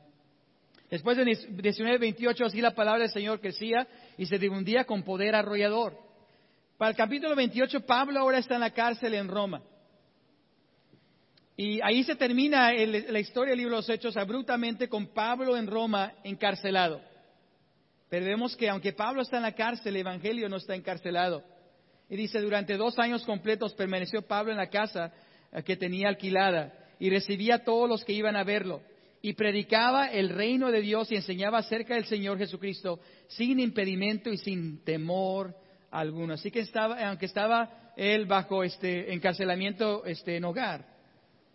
Después 0.90 1.16
de 1.16 1.24
1928, 1.24 2.44
así 2.44 2.60
la 2.60 2.74
palabra 2.74 3.02
del 3.02 3.10
Señor 3.10 3.40
crecía 3.40 3.88
y 4.18 4.26
se 4.26 4.38
difundía 4.38 4.84
con 4.84 5.02
poder 5.02 5.34
arrollador. 5.34 5.98
Para 6.76 6.90
el 6.90 6.96
capítulo 6.96 7.36
28, 7.36 7.86
Pablo 7.86 8.18
ahora 8.18 8.38
está 8.38 8.54
en 8.54 8.60
la 8.60 8.70
cárcel 8.70 9.14
en 9.14 9.28
Roma. 9.28 9.62
Y 11.56 11.80
ahí 11.82 12.02
se 12.02 12.16
termina 12.16 12.72
la 12.72 13.20
historia 13.20 13.50
del 13.50 13.58
libro 13.58 13.76
de 13.76 13.82
los 13.82 13.88
Hechos 13.88 14.16
abruptamente 14.16 14.88
con 14.88 15.06
Pablo 15.06 15.56
en 15.56 15.68
Roma 15.68 16.14
encarcelado. 16.24 17.00
Pero 18.08 18.26
vemos 18.26 18.56
que 18.56 18.68
aunque 18.68 18.92
Pablo 18.92 19.22
está 19.22 19.36
en 19.36 19.44
la 19.44 19.54
cárcel, 19.54 19.94
el 19.94 20.00
Evangelio 20.00 20.48
no 20.48 20.56
está 20.56 20.74
encarcelado. 20.74 21.44
Y 22.10 22.16
dice, 22.16 22.40
durante 22.40 22.76
dos 22.76 22.98
años 22.98 23.24
completos 23.24 23.72
permaneció 23.74 24.22
Pablo 24.22 24.50
en 24.50 24.58
la 24.58 24.68
casa 24.68 25.12
eh, 25.52 25.62
que 25.62 25.76
tenía 25.76 26.08
alquilada 26.08 26.72
y 26.98 27.08
recibía 27.08 27.56
a 27.56 27.64
todos 27.64 27.88
los 27.88 28.04
que 28.04 28.12
iban 28.12 28.34
a 28.34 28.42
verlo. 28.42 28.82
Y 29.22 29.34
predicaba 29.34 30.08
el 30.08 30.30
reino 30.30 30.72
de 30.72 30.80
Dios 30.80 31.10
y 31.12 31.16
enseñaba 31.16 31.58
acerca 31.58 31.94
del 31.94 32.04
Señor 32.06 32.36
Jesucristo 32.36 32.98
sin 33.28 33.60
impedimento 33.60 34.30
y 34.30 34.38
sin 34.38 34.84
temor 34.84 35.54
alguno. 36.00 36.34
Así 36.34 36.50
que 36.50 36.60
estaba, 36.60 36.96
aunque 37.08 37.26
estaba 37.26 37.92
él 37.96 38.26
bajo 38.26 38.64
este 38.64 39.12
encarcelamiento 39.12 40.04
este, 40.04 40.36
en 40.36 40.44
hogar, 40.44 40.86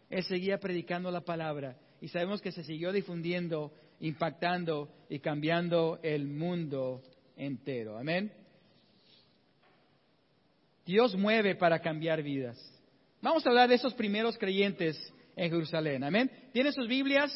él 0.10 0.24
seguía 0.24 0.58
predicando 0.60 1.12
la 1.12 1.22
palabra 1.22 1.78
y 2.02 2.08
sabemos 2.08 2.42
que 2.42 2.52
se 2.52 2.64
siguió 2.64 2.92
difundiendo, 2.92 3.72
impactando 4.00 4.90
y 5.10 5.20
cambiando 5.20 6.00
el 6.02 6.28
mundo 6.28 7.02
entero. 7.36 7.98
Amén. 7.98 8.32
Dios 10.86 11.16
mueve 11.16 11.56
para 11.56 11.80
cambiar 11.80 12.24
vidas. 12.24 12.58
Vamos 13.22 13.46
a 13.46 13.50
hablar 13.50 13.70
de 13.70 13.76
esos 13.76 13.94
primeros 13.94 14.38
creyentes 14.38 14.98
en 15.36 15.52
Jerusalén. 15.52 16.04
Amén. 16.04 16.32
¿Tienen 16.52 16.74
sus 16.74 16.88
Biblias 16.88 17.32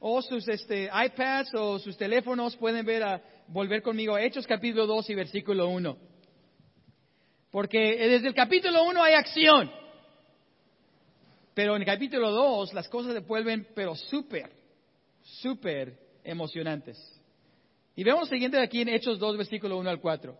o 0.00 0.20
sus 0.20 0.46
este, 0.48 0.90
iPads 0.92 1.54
o 1.54 1.78
sus 1.78 1.96
teléfonos? 1.96 2.56
Pueden 2.56 2.84
ver 2.84 3.02
a, 3.04 3.22
volver 3.46 3.82
conmigo 3.82 4.14
a 4.14 4.22
Hechos 4.22 4.46
capítulo 4.46 4.86
2 4.86 5.10
y 5.10 5.14
versículo 5.14 5.68
1. 5.68 5.96
Porque 7.50 7.96
desde 7.96 8.28
el 8.28 8.34
capítulo 8.34 8.84
1 8.84 9.02
hay 9.02 9.14
acción. 9.14 9.70
Pero 11.54 11.74
en 11.76 11.82
el 11.82 11.86
capítulo 11.86 12.30
2 12.30 12.74
las 12.74 12.88
cosas 12.88 13.14
se 13.14 13.20
vuelven, 13.20 13.66
pero 13.74 13.94
súper, 13.94 14.50
súper 15.22 15.98
emocionantes. 16.22 16.98
Y 17.96 18.04
vemos 18.04 18.22
lo 18.22 18.26
siguiente 18.26 18.60
aquí 18.60 18.82
en 18.82 18.90
Hechos 18.90 19.18
2, 19.18 19.38
versículo 19.38 19.78
1 19.78 19.90
al 19.90 20.00
4. 20.00 20.36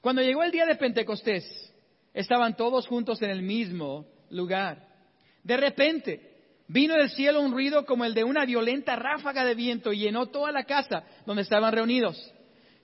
Cuando 0.00 0.22
llegó 0.22 0.42
el 0.42 0.50
día 0.50 0.66
de 0.66 0.74
Pentecostés, 0.74 1.72
estaban 2.12 2.56
todos 2.56 2.86
juntos 2.86 3.22
en 3.22 3.30
el 3.30 3.42
mismo 3.42 4.06
lugar. 4.30 4.86
De 5.42 5.56
repente, 5.56 6.20
vino 6.68 6.94
del 6.94 7.10
cielo 7.10 7.40
un 7.40 7.52
ruido 7.52 7.86
como 7.86 8.04
el 8.04 8.14
de 8.14 8.24
una 8.24 8.44
violenta 8.44 8.96
ráfaga 8.96 9.44
de 9.44 9.54
viento 9.54 9.92
y 9.92 10.00
llenó 10.00 10.26
toda 10.26 10.52
la 10.52 10.64
casa 10.64 11.04
donde 11.24 11.42
estaban 11.42 11.72
reunidos. 11.72 12.34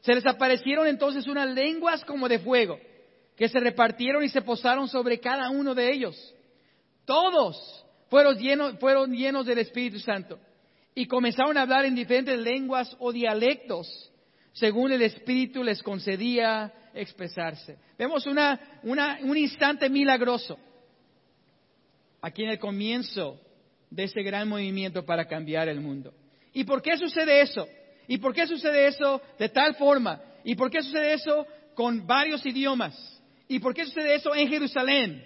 Se 0.00 0.14
les 0.14 0.24
aparecieron 0.24 0.86
entonces 0.86 1.26
unas 1.26 1.50
lenguas 1.50 2.04
como 2.04 2.28
de 2.28 2.38
fuego 2.38 2.78
que 3.36 3.48
se 3.48 3.60
repartieron 3.60 4.24
y 4.24 4.28
se 4.28 4.42
posaron 4.42 4.88
sobre 4.88 5.20
cada 5.20 5.50
uno 5.50 5.74
de 5.74 5.92
ellos. 5.92 6.34
Todos 7.04 7.84
fueron 8.08 8.38
llenos, 8.38 8.78
fueron 8.78 9.12
llenos 9.12 9.46
del 9.46 9.58
Espíritu 9.58 9.98
Santo 9.98 10.38
y 10.94 11.06
comenzaron 11.06 11.56
a 11.58 11.62
hablar 11.62 11.84
en 11.84 11.94
diferentes 11.94 12.38
lenguas 12.38 12.96
o 12.98 13.12
dialectos 13.12 14.10
según 14.52 14.90
el 14.90 15.02
Espíritu 15.02 15.62
les 15.62 15.82
concedía 15.82 16.72
expresarse. 16.94 17.76
Vemos 17.98 18.26
una, 18.26 18.80
un 18.82 19.36
instante 19.36 19.90
milagroso 19.90 20.58
aquí 22.22 22.42
en 22.42 22.50
el 22.50 22.58
comienzo 22.58 23.38
de 23.90 24.04
ese 24.04 24.22
gran 24.22 24.48
movimiento 24.48 25.04
para 25.04 25.26
cambiar 25.26 25.68
el 25.68 25.80
mundo. 25.80 26.14
¿Y 26.54 26.64
por 26.64 26.80
qué 26.80 26.96
sucede 26.96 27.42
eso? 27.42 27.68
¿Y 28.08 28.16
por 28.16 28.34
qué 28.34 28.46
sucede 28.46 28.86
eso 28.86 29.20
de 29.38 29.50
tal 29.50 29.74
forma? 29.74 30.22
¿Y 30.42 30.54
por 30.54 30.70
qué 30.70 30.82
sucede 30.82 31.12
eso 31.12 31.46
con 31.74 32.06
varios 32.06 32.44
idiomas? 32.46 33.15
¿Y 33.48 33.58
por 33.58 33.74
qué 33.74 33.84
sucede 33.84 34.14
eso 34.14 34.34
en 34.34 34.48
Jerusalén? 34.48 35.24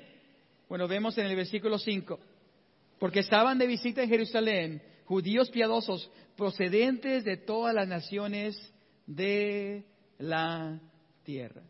Bueno, 0.69 0.87
vemos 0.87 1.17
en 1.19 1.27
el 1.27 1.37
versículo 1.37 1.79
5. 1.79 2.19
Porque 2.99 3.21
estaban 3.21 3.59
de 3.59 3.67
visita 3.67 4.03
en 4.03 4.09
Jerusalén 4.09 4.83
judíos 5.05 5.51
piadosos 5.51 6.11
procedentes 6.37 7.25
de 7.25 7.37
todas 7.37 7.75
las 7.75 7.89
naciones 7.89 8.57
de 9.07 9.85
la 10.19 10.79
tierra. 11.25 11.63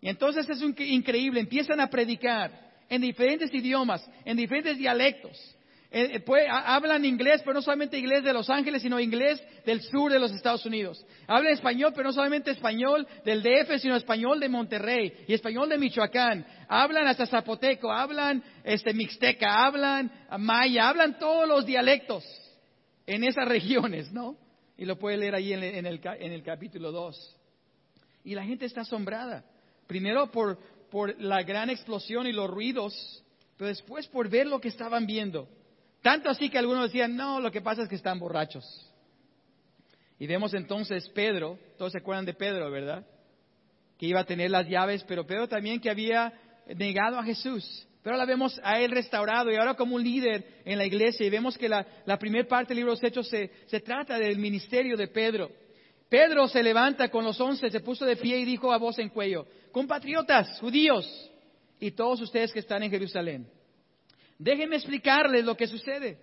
Y 0.00 0.08
entonces 0.08 0.48
es 0.48 0.62
increíble, 0.62 1.40
empiezan 1.40 1.80
a 1.80 1.90
predicar 1.90 2.72
en 2.88 3.02
diferentes 3.02 3.52
idiomas, 3.52 4.08
en 4.24 4.36
diferentes 4.36 4.78
dialectos. 4.78 5.56
Eh, 5.96 6.24
eh, 6.26 6.46
hablan 6.50 7.04
inglés, 7.04 7.40
pero 7.44 7.54
no 7.54 7.62
solamente 7.62 7.96
inglés 7.96 8.24
de 8.24 8.32
Los 8.32 8.50
Ángeles, 8.50 8.82
sino 8.82 8.98
inglés 8.98 9.40
del 9.64 9.80
sur 9.80 10.10
de 10.10 10.18
los 10.18 10.32
Estados 10.32 10.66
Unidos. 10.66 11.06
Hablan 11.28 11.52
español, 11.52 11.92
pero 11.94 12.08
no 12.08 12.12
solamente 12.12 12.50
español 12.50 13.06
del 13.24 13.44
DF, 13.44 13.78
sino 13.78 13.94
español 13.94 14.40
de 14.40 14.48
Monterrey 14.48 15.24
y 15.28 15.34
español 15.34 15.68
de 15.68 15.78
Michoacán. 15.78 16.44
Hablan 16.68 17.06
hasta 17.06 17.26
zapoteco, 17.26 17.92
hablan 17.92 18.42
este, 18.64 18.92
mixteca, 18.92 19.64
hablan 19.64 20.10
maya, 20.36 20.88
hablan 20.88 21.16
todos 21.16 21.48
los 21.48 21.64
dialectos 21.64 22.24
en 23.06 23.22
esas 23.22 23.46
regiones, 23.46 24.10
¿no? 24.10 24.36
Y 24.76 24.86
lo 24.86 24.98
puede 24.98 25.16
leer 25.16 25.36
ahí 25.36 25.52
en 25.52 25.62
el, 25.62 26.00
en 26.02 26.32
el 26.32 26.42
capítulo 26.42 26.90
2. 26.90 27.36
Y 28.24 28.34
la 28.34 28.42
gente 28.42 28.66
está 28.66 28.80
asombrada. 28.80 29.44
Primero 29.86 30.28
por, 30.32 30.58
por 30.90 31.14
la 31.22 31.44
gran 31.44 31.70
explosión 31.70 32.26
y 32.26 32.32
los 32.32 32.50
ruidos, 32.50 33.24
pero 33.56 33.68
después 33.68 34.08
por 34.08 34.28
ver 34.28 34.48
lo 34.48 34.60
que 34.60 34.66
estaban 34.66 35.06
viendo. 35.06 35.48
Tanto 36.04 36.28
así 36.28 36.50
que 36.50 36.58
algunos 36.58 36.92
decían, 36.92 37.16
no, 37.16 37.40
lo 37.40 37.50
que 37.50 37.62
pasa 37.62 37.82
es 37.82 37.88
que 37.88 37.94
están 37.94 38.18
borrachos. 38.18 38.62
Y 40.18 40.26
vemos 40.26 40.52
entonces 40.52 41.08
Pedro, 41.08 41.58
todos 41.78 41.92
se 41.92 41.98
acuerdan 41.98 42.26
de 42.26 42.34
Pedro, 42.34 42.70
¿verdad? 42.70 43.06
Que 43.96 44.08
iba 44.08 44.20
a 44.20 44.26
tener 44.26 44.50
las 44.50 44.68
llaves, 44.68 45.02
pero 45.08 45.26
Pedro 45.26 45.48
también 45.48 45.80
que 45.80 45.88
había 45.88 46.30
negado 46.76 47.18
a 47.18 47.24
Jesús. 47.24 47.88
Pero 48.02 48.16
ahora 48.16 48.26
vemos 48.26 48.60
a 48.62 48.80
él 48.80 48.90
restaurado 48.90 49.50
y 49.50 49.56
ahora 49.56 49.76
como 49.76 49.94
un 49.94 50.04
líder 50.04 50.60
en 50.66 50.76
la 50.76 50.84
iglesia. 50.84 51.24
Y 51.24 51.30
vemos 51.30 51.56
que 51.56 51.70
la, 51.70 51.86
primera 52.20 52.46
parte 52.46 52.74
del 52.74 52.80
libro 52.80 52.94
de 52.94 53.00
los 53.00 53.10
Hechos 53.10 53.26
se, 53.30 53.50
se 53.64 53.80
trata 53.80 54.18
del 54.18 54.36
ministerio 54.36 54.98
de 54.98 55.08
Pedro. 55.08 55.50
Pedro 56.10 56.48
se 56.48 56.62
levanta 56.62 57.08
con 57.08 57.24
los 57.24 57.40
once, 57.40 57.70
se 57.70 57.80
puso 57.80 58.04
de 58.04 58.16
pie 58.16 58.40
y 58.40 58.44
dijo 58.44 58.74
a 58.74 58.76
voz 58.76 58.98
en 58.98 59.08
cuello, 59.08 59.46
compatriotas, 59.72 60.60
judíos, 60.60 61.30
y 61.80 61.92
todos 61.92 62.20
ustedes 62.20 62.52
que 62.52 62.58
están 62.58 62.82
en 62.82 62.90
Jerusalén. 62.90 63.48
Déjenme 64.38 64.76
explicarles 64.76 65.44
lo 65.44 65.56
que 65.56 65.66
sucede. 65.66 66.18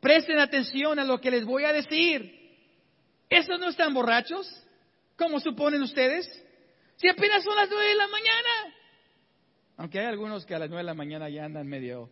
Presten 0.00 0.38
atención 0.38 0.98
a 0.98 1.04
lo 1.04 1.20
que 1.20 1.30
les 1.30 1.44
voy 1.44 1.64
a 1.64 1.72
decir. 1.72 2.42
¿Esos 3.28 3.58
no 3.58 3.68
están 3.68 3.94
borrachos? 3.94 4.64
como 5.16 5.40
suponen 5.40 5.82
ustedes? 5.82 6.26
Si 6.96 7.08
apenas 7.08 7.42
son 7.42 7.56
las 7.56 7.68
nueve 7.68 7.88
de 7.88 7.94
la 7.94 8.08
mañana. 8.08 8.74
Aunque 9.76 9.98
hay 10.00 10.06
algunos 10.06 10.46
que 10.46 10.54
a 10.54 10.58
las 10.58 10.68
nueve 10.68 10.82
de 10.82 10.86
la 10.86 10.94
mañana 10.94 11.28
ya 11.28 11.44
andan 11.44 11.66
medio 11.66 12.08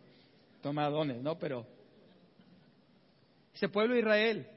tomadones, 0.61 1.21
¿no? 1.21 1.37
Pero 1.37 1.65
ese 3.53 3.69
pueblo 3.69 3.93
de 3.93 4.01
Israel, 4.01 4.47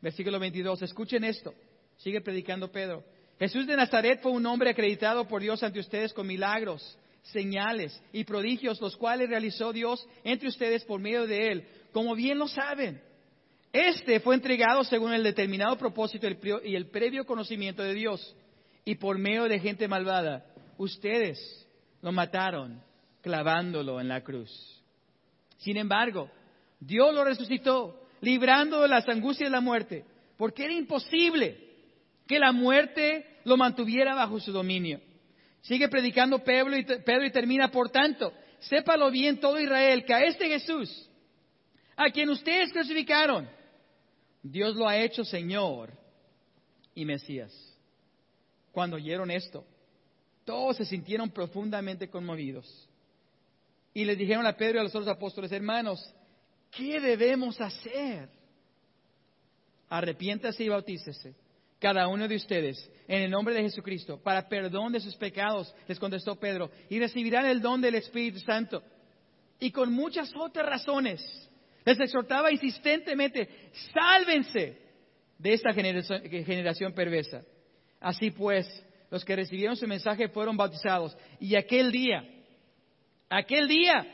versículo 0.00 0.38
22, 0.38 0.82
escuchen 0.82 1.24
esto. 1.24 1.54
Sigue 1.98 2.20
predicando 2.20 2.70
Pedro. 2.70 3.04
Jesús 3.38 3.66
de 3.66 3.76
Nazaret 3.76 4.20
fue 4.22 4.32
un 4.32 4.46
hombre 4.46 4.70
acreditado 4.70 5.26
por 5.28 5.42
Dios 5.42 5.62
ante 5.62 5.80
ustedes 5.80 6.12
con 6.12 6.26
milagros 6.26 6.98
señales 7.32 8.00
y 8.12 8.24
prodigios, 8.24 8.80
los 8.80 8.96
cuales 8.96 9.28
realizó 9.28 9.72
Dios 9.72 10.06
entre 10.24 10.48
ustedes 10.48 10.84
por 10.84 11.00
medio 11.00 11.26
de 11.26 11.52
él, 11.52 11.68
como 11.92 12.14
bien 12.14 12.38
lo 12.38 12.48
saben. 12.48 13.00
Este 13.72 14.20
fue 14.20 14.34
entregado 14.34 14.84
según 14.84 15.12
el 15.12 15.22
determinado 15.22 15.76
propósito 15.76 16.26
y 16.64 16.74
el 16.74 16.86
previo 16.88 17.26
conocimiento 17.26 17.82
de 17.82 17.94
Dios, 17.94 18.34
y 18.84 18.94
por 18.94 19.18
medio 19.18 19.44
de 19.44 19.58
gente 19.58 19.88
malvada, 19.88 20.46
ustedes 20.78 21.66
lo 22.00 22.12
mataron 22.12 22.82
clavándolo 23.20 24.00
en 24.00 24.08
la 24.08 24.22
cruz. 24.22 24.50
Sin 25.58 25.76
embargo, 25.76 26.30
Dios 26.78 27.12
lo 27.14 27.24
resucitó, 27.24 28.00
librando 28.20 28.80
de 28.80 28.88
las 28.88 29.08
angustias 29.08 29.48
de 29.48 29.56
la 29.56 29.60
muerte, 29.60 30.04
porque 30.36 30.64
era 30.64 30.72
imposible 30.72 31.58
que 32.26 32.38
la 32.38 32.52
muerte 32.52 33.26
lo 33.44 33.56
mantuviera 33.56 34.14
bajo 34.14 34.38
su 34.40 34.52
dominio. 34.52 35.00
Sigue 35.66 35.88
predicando 35.88 36.38
Pedro 36.44 36.76
y, 36.76 36.84
Pedro 36.84 37.24
y 37.24 37.32
termina, 37.32 37.72
por 37.72 37.90
tanto, 37.90 38.32
sépalo 38.60 39.10
bien 39.10 39.40
todo 39.40 39.58
Israel, 39.58 40.04
que 40.04 40.14
a 40.14 40.24
este 40.24 40.46
Jesús, 40.46 41.10
a 41.96 42.08
quien 42.10 42.30
ustedes 42.30 42.72
crucificaron, 42.72 43.48
Dios 44.44 44.76
lo 44.76 44.88
ha 44.88 44.96
hecho 44.96 45.24
Señor 45.24 45.92
y 46.94 47.04
Mesías. 47.04 47.52
Cuando 48.70 48.94
oyeron 48.94 49.28
esto, 49.28 49.64
todos 50.44 50.76
se 50.76 50.84
sintieron 50.84 51.30
profundamente 51.30 52.08
conmovidos. 52.08 52.88
Y 53.92 54.04
les 54.04 54.16
dijeron 54.16 54.46
a 54.46 54.56
Pedro 54.56 54.76
y 54.76 54.80
a 54.80 54.84
los 54.84 54.94
otros 54.94 55.08
apóstoles, 55.08 55.50
hermanos, 55.50 56.14
¿qué 56.70 57.00
debemos 57.00 57.60
hacer? 57.60 58.28
Arrepiéntase 59.88 60.62
y 60.62 60.68
bautícese 60.68 61.34
cada 61.78 62.08
uno 62.08 62.26
de 62.26 62.36
ustedes 62.36 62.90
en 63.08 63.22
el 63.22 63.30
nombre 63.30 63.54
de 63.54 63.62
Jesucristo 63.62 64.20
para 64.22 64.48
perdón 64.48 64.92
de 64.92 65.00
sus 65.00 65.16
pecados, 65.16 65.72
les 65.86 65.98
contestó 65.98 66.36
Pedro, 66.36 66.70
y 66.88 66.98
recibirán 66.98 67.46
el 67.46 67.60
don 67.60 67.80
del 67.80 67.94
Espíritu 67.96 68.38
Santo. 68.40 68.82
Y 69.58 69.70
con 69.70 69.92
muchas 69.92 70.32
otras 70.36 70.66
razones 70.66 71.22
les 71.84 72.00
exhortaba 72.00 72.50
insistentemente, 72.50 73.48
sálvense 73.94 74.76
de 75.38 75.52
esta 75.52 75.72
generación, 75.72 76.22
generación 76.22 76.92
perversa. 76.92 77.42
Así 78.00 78.30
pues, 78.30 78.66
los 79.10 79.24
que 79.24 79.36
recibieron 79.36 79.76
su 79.76 79.86
mensaje 79.86 80.28
fueron 80.28 80.56
bautizados. 80.56 81.16
Y 81.38 81.54
aquel 81.54 81.92
día, 81.92 82.24
aquel 83.28 83.68
día, 83.68 84.04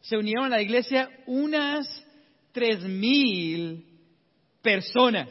se 0.00 0.16
unieron 0.16 0.46
a 0.46 0.56
la 0.56 0.62
iglesia 0.62 1.10
unas 1.26 1.86
tres 2.52 2.80
mil 2.80 3.86
personas. 4.62 5.28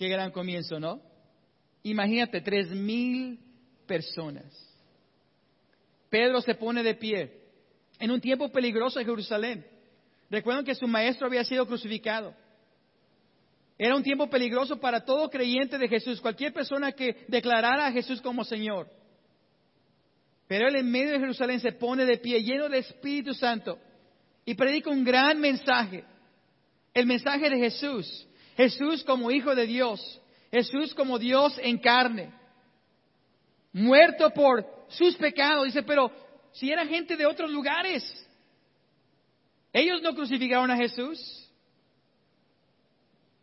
Qué 0.00 0.08
gran 0.08 0.30
comienzo, 0.30 0.80
¿no? 0.80 0.98
Imagínate, 1.82 2.40
tres 2.40 2.70
mil 2.70 3.38
personas. 3.86 4.46
Pedro 6.08 6.40
se 6.40 6.54
pone 6.54 6.82
de 6.82 6.94
pie 6.94 7.42
en 7.98 8.10
un 8.10 8.18
tiempo 8.18 8.50
peligroso 8.50 8.98
en 8.98 9.04
Jerusalén. 9.04 9.66
Recuerden 10.30 10.64
que 10.64 10.74
su 10.74 10.88
maestro 10.88 11.26
había 11.26 11.44
sido 11.44 11.66
crucificado. 11.66 12.34
Era 13.76 13.94
un 13.94 14.02
tiempo 14.02 14.30
peligroso 14.30 14.80
para 14.80 15.04
todo 15.04 15.28
creyente 15.28 15.76
de 15.76 15.86
Jesús, 15.86 16.18
cualquier 16.22 16.54
persona 16.54 16.92
que 16.92 17.26
declarara 17.28 17.86
a 17.86 17.92
Jesús 17.92 18.22
como 18.22 18.42
Señor. 18.42 18.88
Pero 20.48 20.66
él 20.66 20.76
en 20.76 20.90
medio 20.90 21.10
de 21.10 21.20
Jerusalén 21.20 21.60
se 21.60 21.72
pone 21.72 22.06
de 22.06 22.16
pie, 22.16 22.42
lleno 22.42 22.70
de 22.70 22.78
Espíritu 22.78 23.34
Santo, 23.34 23.78
y 24.46 24.54
predica 24.54 24.88
un 24.88 25.04
gran 25.04 25.38
mensaje. 25.38 26.04
El 26.94 27.04
mensaje 27.04 27.50
de 27.50 27.58
Jesús, 27.58 28.26
Jesús 28.60 29.02
como 29.04 29.30
Hijo 29.30 29.54
de 29.54 29.66
Dios, 29.66 30.20
Jesús 30.50 30.94
como 30.94 31.18
Dios 31.18 31.58
en 31.62 31.78
carne, 31.78 32.30
muerto 33.72 34.28
por 34.30 34.66
sus 34.88 35.16
pecados. 35.16 35.64
Dice, 35.64 35.82
pero 35.82 36.12
si 36.52 36.70
era 36.70 36.84
gente 36.86 37.16
de 37.16 37.24
otros 37.24 37.50
lugares, 37.50 38.04
ellos 39.72 40.02
no 40.02 40.14
crucificaron 40.14 40.70
a 40.70 40.76
Jesús, 40.76 41.18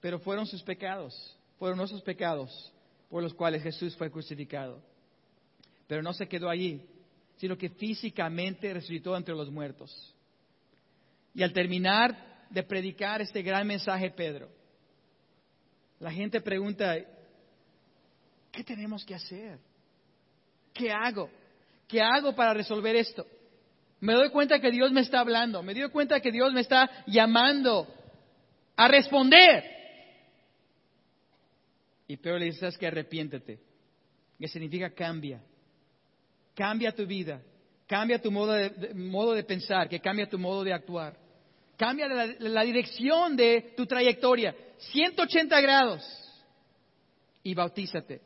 pero 0.01 0.19
fueron 0.19 0.45
sus 0.45 0.61
pecados, 0.61 1.35
fueron 1.57 1.79
nuestros 1.79 2.03
pecados 2.03 2.71
por 3.09 3.23
los 3.23 3.33
cuales 3.33 3.63
Jesús 3.63 3.95
fue 3.95 4.11
crucificado. 4.11 4.83
Pero 5.87 6.03
no 6.03 6.13
se 6.13 6.27
quedó 6.27 6.47
allí, 6.47 6.85
sino 7.37 7.57
que 7.57 7.69
físicamente 7.69 8.71
resucitó 8.71 9.17
entre 9.17 9.33
los 9.33 9.49
muertos. 9.49 10.13
Y 11.33 11.41
al 11.41 11.53
terminar 11.53 12.45
de 12.51 12.61
predicar 12.61 13.19
este 13.19 13.41
gran 13.41 13.65
mensaje, 13.65 14.11
Pedro, 14.11 14.56
la 15.99 16.11
gente 16.11 16.41
pregunta, 16.41 16.95
¿qué 18.51 18.63
tenemos 18.63 19.03
que 19.03 19.15
hacer? 19.15 19.59
¿Qué 20.73 20.91
hago? 20.91 21.29
¿Qué 21.87 22.01
hago 22.01 22.35
para 22.35 22.53
resolver 22.53 22.95
esto? 22.95 23.25
Me 23.99 24.13
doy 24.13 24.29
cuenta 24.29 24.59
que 24.59 24.69
Dios 24.69 24.91
me 24.91 25.01
está 25.01 25.21
hablando, 25.21 25.63
me 25.63 25.73
doy 25.73 25.89
cuenta 25.89 26.19
que 26.19 26.31
Dios 26.31 26.53
me 26.53 26.61
está 26.61 26.89
llamando 27.07 27.87
a 28.75 28.87
responder. 28.87 29.63
Y 32.07 32.17
Pedro 32.17 32.37
le 32.37 32.45
dice, 32.45 32.59
¿sabes 32.59 32.77
que 32.77 32.87
Arrepiéntete. 32.87 33.59
Que 34.39 34.47
significa 34.47 34.91
cambia. 34.91 35.41
Cambia 36.53 36.91
tu 36.93 37.05
vida. 37.05 37.41
cambia 37.87 38.21
tu 38.21 38.31
modo 38.31 38.53
de, 38.53 38.93
modo 38.93 39.33
de 39.33 39.43
pensar, 39.43 39.89
que 39.89 39.99
cambia 39.99 40.29
tu 40.29 40.37
modo 40.37 40.63
de 40.63 40.73
actuar. 40.73 41.17
Cambia 41.77 42.07
la, 42.07 42.63
dirección 42.63 43.35
de 43.35 43.73
tu 43.77 43.85
trayectoria, 43.85 44.55
180 44.79 45.61
grados, 45.61 46.03
y 47.43 47.53
bautízate. 47.53 48.19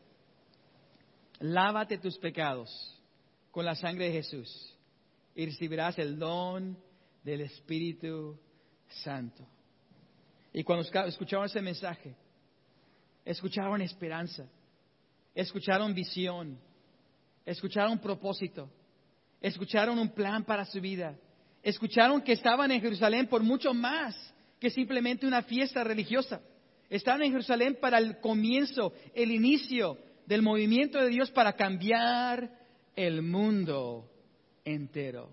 Lávate 1.40 1.98
tus 1.98 2.18
pecados 2.18 2.70
con 3.52 3.66
la 3.66 3.76
sangre 3.76 4.06
de 4.06 4.14
Jesús 4.14 4.74
y 5.36 5.46
recibirás 5.46 6.00
el 6.00 6.18
don 6.18 6.78
del 7.24 7.42
Espíritu 7.42 8.40
Santo. 9.04 9.46
Y 10.54 10.64
cuando 10.64 10.88
escucharon 11.06 11.46
ese 11.46 11.62
mensaje, 11.62 12.16
escucharon 13.26 13.82
esperanza, 13.82 14.48
escucharon 15.36 15.94
visión, 15.94 16.58
escucharon 17.46 18.00
propósito, 18.00 18.70
escucharon 19.42 20.00
un 20.00 20.10
plan 20.10 20.46
para 20.46 20.64
su 20.64 20.80
vida, 20.80 21.18
escucharon 21.63 22.21
que 22.21 22.34
estaban 22.34 22.71
en 22.71 22.82
Jerusalén 22.82 23.28
por 23.28 23.43
mucho 23.43 23.74
más 23.74 24.15
que 24.60 24.69
simplemente 24.69 25.26
una 25.26 25.43
fiesta 25.43 25.84
religiosa. 25.84 26.41
Estaban 26.89 27.24
en 27.24 27.32
Jerusalén 27.32 27.78
para 27.80 27.97
el 27.97 28.19
comienzo, 28.19 28.93
el 29.13 29.32
inicio 29.32 29.97
del 30.26 30.41
movimiento 30.41 31.00
de 31.00 31.10
Dios 31.10 31.32
para 31.32 31.54
cambiar 31.54 32.52
el 32.95 33.21
mundo 33.21 34.10
entero. 34.65 35.30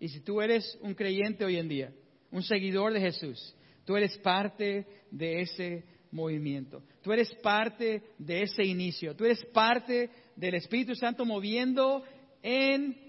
Y 0.00 0.08
si 0.08 0.20
tú 0.20 0.40
eres 0.40 0.78
un 0.80 0.94
creyente 0.94 1.44
hoy 1.44 1.56
en 1.56 1.68
día, 1.68 1.92
un 2.30 2.42
seguidor 2.42 2.92
de 2.92 3.00
Jesús, 3.00 3.54
tú 3.84 3.96
eres 3.96 4.16
parte 4.18 4.86
de 5.10 5.40
ese 5.42 5.84
movimiento. 6.10 6.82
Tú 7.02 7.12
eres 7.12 7.32
parte 7.36 8.02
de 8.18 8.42
ese 8.42 8.64
inicio. 8.64 9.14
Tú 9.14 9.24
eres 9.24 9.44
parte 9.46 10.10
del 10.34 10.54
Espíritu 10.54 10.94
Santo 10.94 11.24
moviendo 11.24 12.02
en 12.42 13.05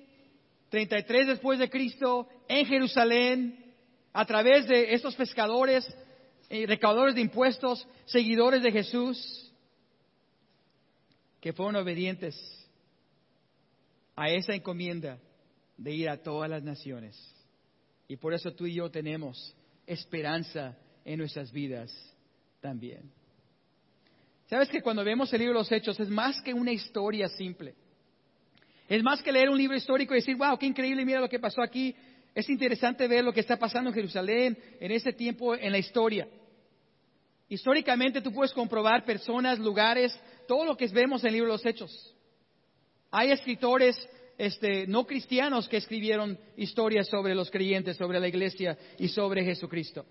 33 0.69 1.27
después 1.27 1.59
de 1.59 1.69
Cristo, 1.69 2.27
en 2.47 2.65
Jerusalén, 2.65 3.73
a 4.13 4.25
través 4.25 4.67
de 4.67 4.93
estos 4.93 5.15
pescadores, 5.15 5.87
eh, 6.49 6.65
recaudadores 6.65 7.15
de 7.15 7.21
impuestos, 7.21 7.87
seguidores 8.05 8.63
de 8.63 8.71
Jesús, 8.71 9.51
que 11.39 11.53
fueron 11.53 11.75
obedientes 11.75 12.35
a 14.15 14.29
esa 14.29 14.53
encomienda 14.53 15.19
de 15.77 15.93
ir 15.93 16.09
a 16.09 16.17
todas 16.17 16.49
las 16.49 16.63
naciones. 16.63 17.15
Y 18.07 18.17
por 18.17 18.33
eso 18.33 18.53
tú 18.53 18.65
y 18.65 18.73
yo 18.73 18.89
tenemos 18.89 19.55
esperanza 19.85 20.75
en 21.05 21.19
nuestras 21.19 21.51
vidas 21.51 21.93
también. 22.59 23.11
Sabes 24.49 24.69
que 24.69 24.81
cuando 24.81 25.03
vemos 25.03 25.31
el 25.31 25.39
libro 25.39 25.53
de 25.55 25.59
los 25.59 25.71
Hechos 25.71 25.99
es 25.99 26.09
más 26.09 26.41
que 26.41 26.53
una 26.53 26.71
historia 26.71 27.27
simple. 27.29 27.75
Es 28.87 29.03
más 29.03 29.21
que 29.21 29.31
leer 29.31 29.49
un 29.49 29.57
libro 29.57 29.75
histórico 29.75 30.13
y 30.13 30.17
decir, 30.17 30.35
wow, 30.35 30.57
qué 30.57 30.65
increíble, 30.65 31.05
mira 31.05 31.19
lo 31.19 31.29
que 31.29 31.39
pasó 31.39 31.61
aquí. 31.61 31.95
Es 32.33 32.49
interesante 32.49 33.07
ver 33.07 33.23
lo 33.23 33.33
que 33.33 33.41
está 33.41 33.57
pasando 33.57 33.89
en 33.89 33.95
Jerusalén 33.95 34.57
en 34.79 34.91
ese 34.91 35.11
tiempo 35.11 35.55
en 35.55 35.71
la 35.71 35.77
historia. 35.77 36.27
Históricamente 37.49 38.21
tú 38.21 38.31
puedes 38.31 38.53
comprobar 38.53 39.05
personas, 39.05 39.59
lugares, 39.59 40.17
todo 40.47 40.65
lo 40.65 40.77
que 40.77 40.87
vemos 40.87 41.23
en 41.23 41.27
el 41.27 41.33
libro 41.33 41.49
de 41.49 41.53
los 41.53 41.65
Hechos. 41.65 42.15
Hay 43.11 43.31
escritores 43.31 43.97
este, 44.37 44.85
no 44.87 45.05
cristianos 45.05 45.67
que 45.67 45.77
escribieron 45.77 46.37
historias 46.55 47.07
sobre 47.07 47.33
los 47.33 47.49
creyentes, 47.49 47.97
sobre 47.97 48.19
la 48.19 48.27
iglesia 48.27 48.77
y 48.99 49.07
sobre 49.07 49.43
Jesucristo. 49.43 50.05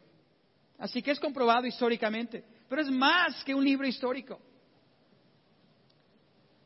Así 0.78 1.00
que 1.00 1.12
es 1.12 1.20
comprobado 1.20 1.66
históricamente, 1.66 2.44
pero 2.68 2.82
es 2.82 2.90
más 2.90 3.42
que 3.44 3.54
un 3.54 3.64
libro 3.64 3.86
histórico. 3.86 4.38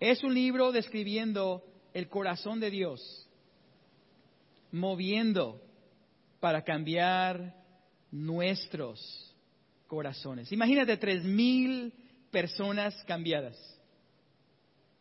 Es 0.01 0.25
un 0.25 0.33
libro 0.33 0.73
describiendo 0.73 1.63
el 1.95 2.09
corazón 2.09 2.61
de 2.61 2.71
Dios, 2.71 3.29
moviendo 4.73 5.61
para 6.41 6.63
cambiar 6.63 7.55
nuestros 8.11 9.35
corazones. 9.87 10.51
Imagínate 10.53 10.97
tres 10.97 11.25
mil 11.25 11.93
personas 12.31 12.95
cambiadas. 13.05 13.57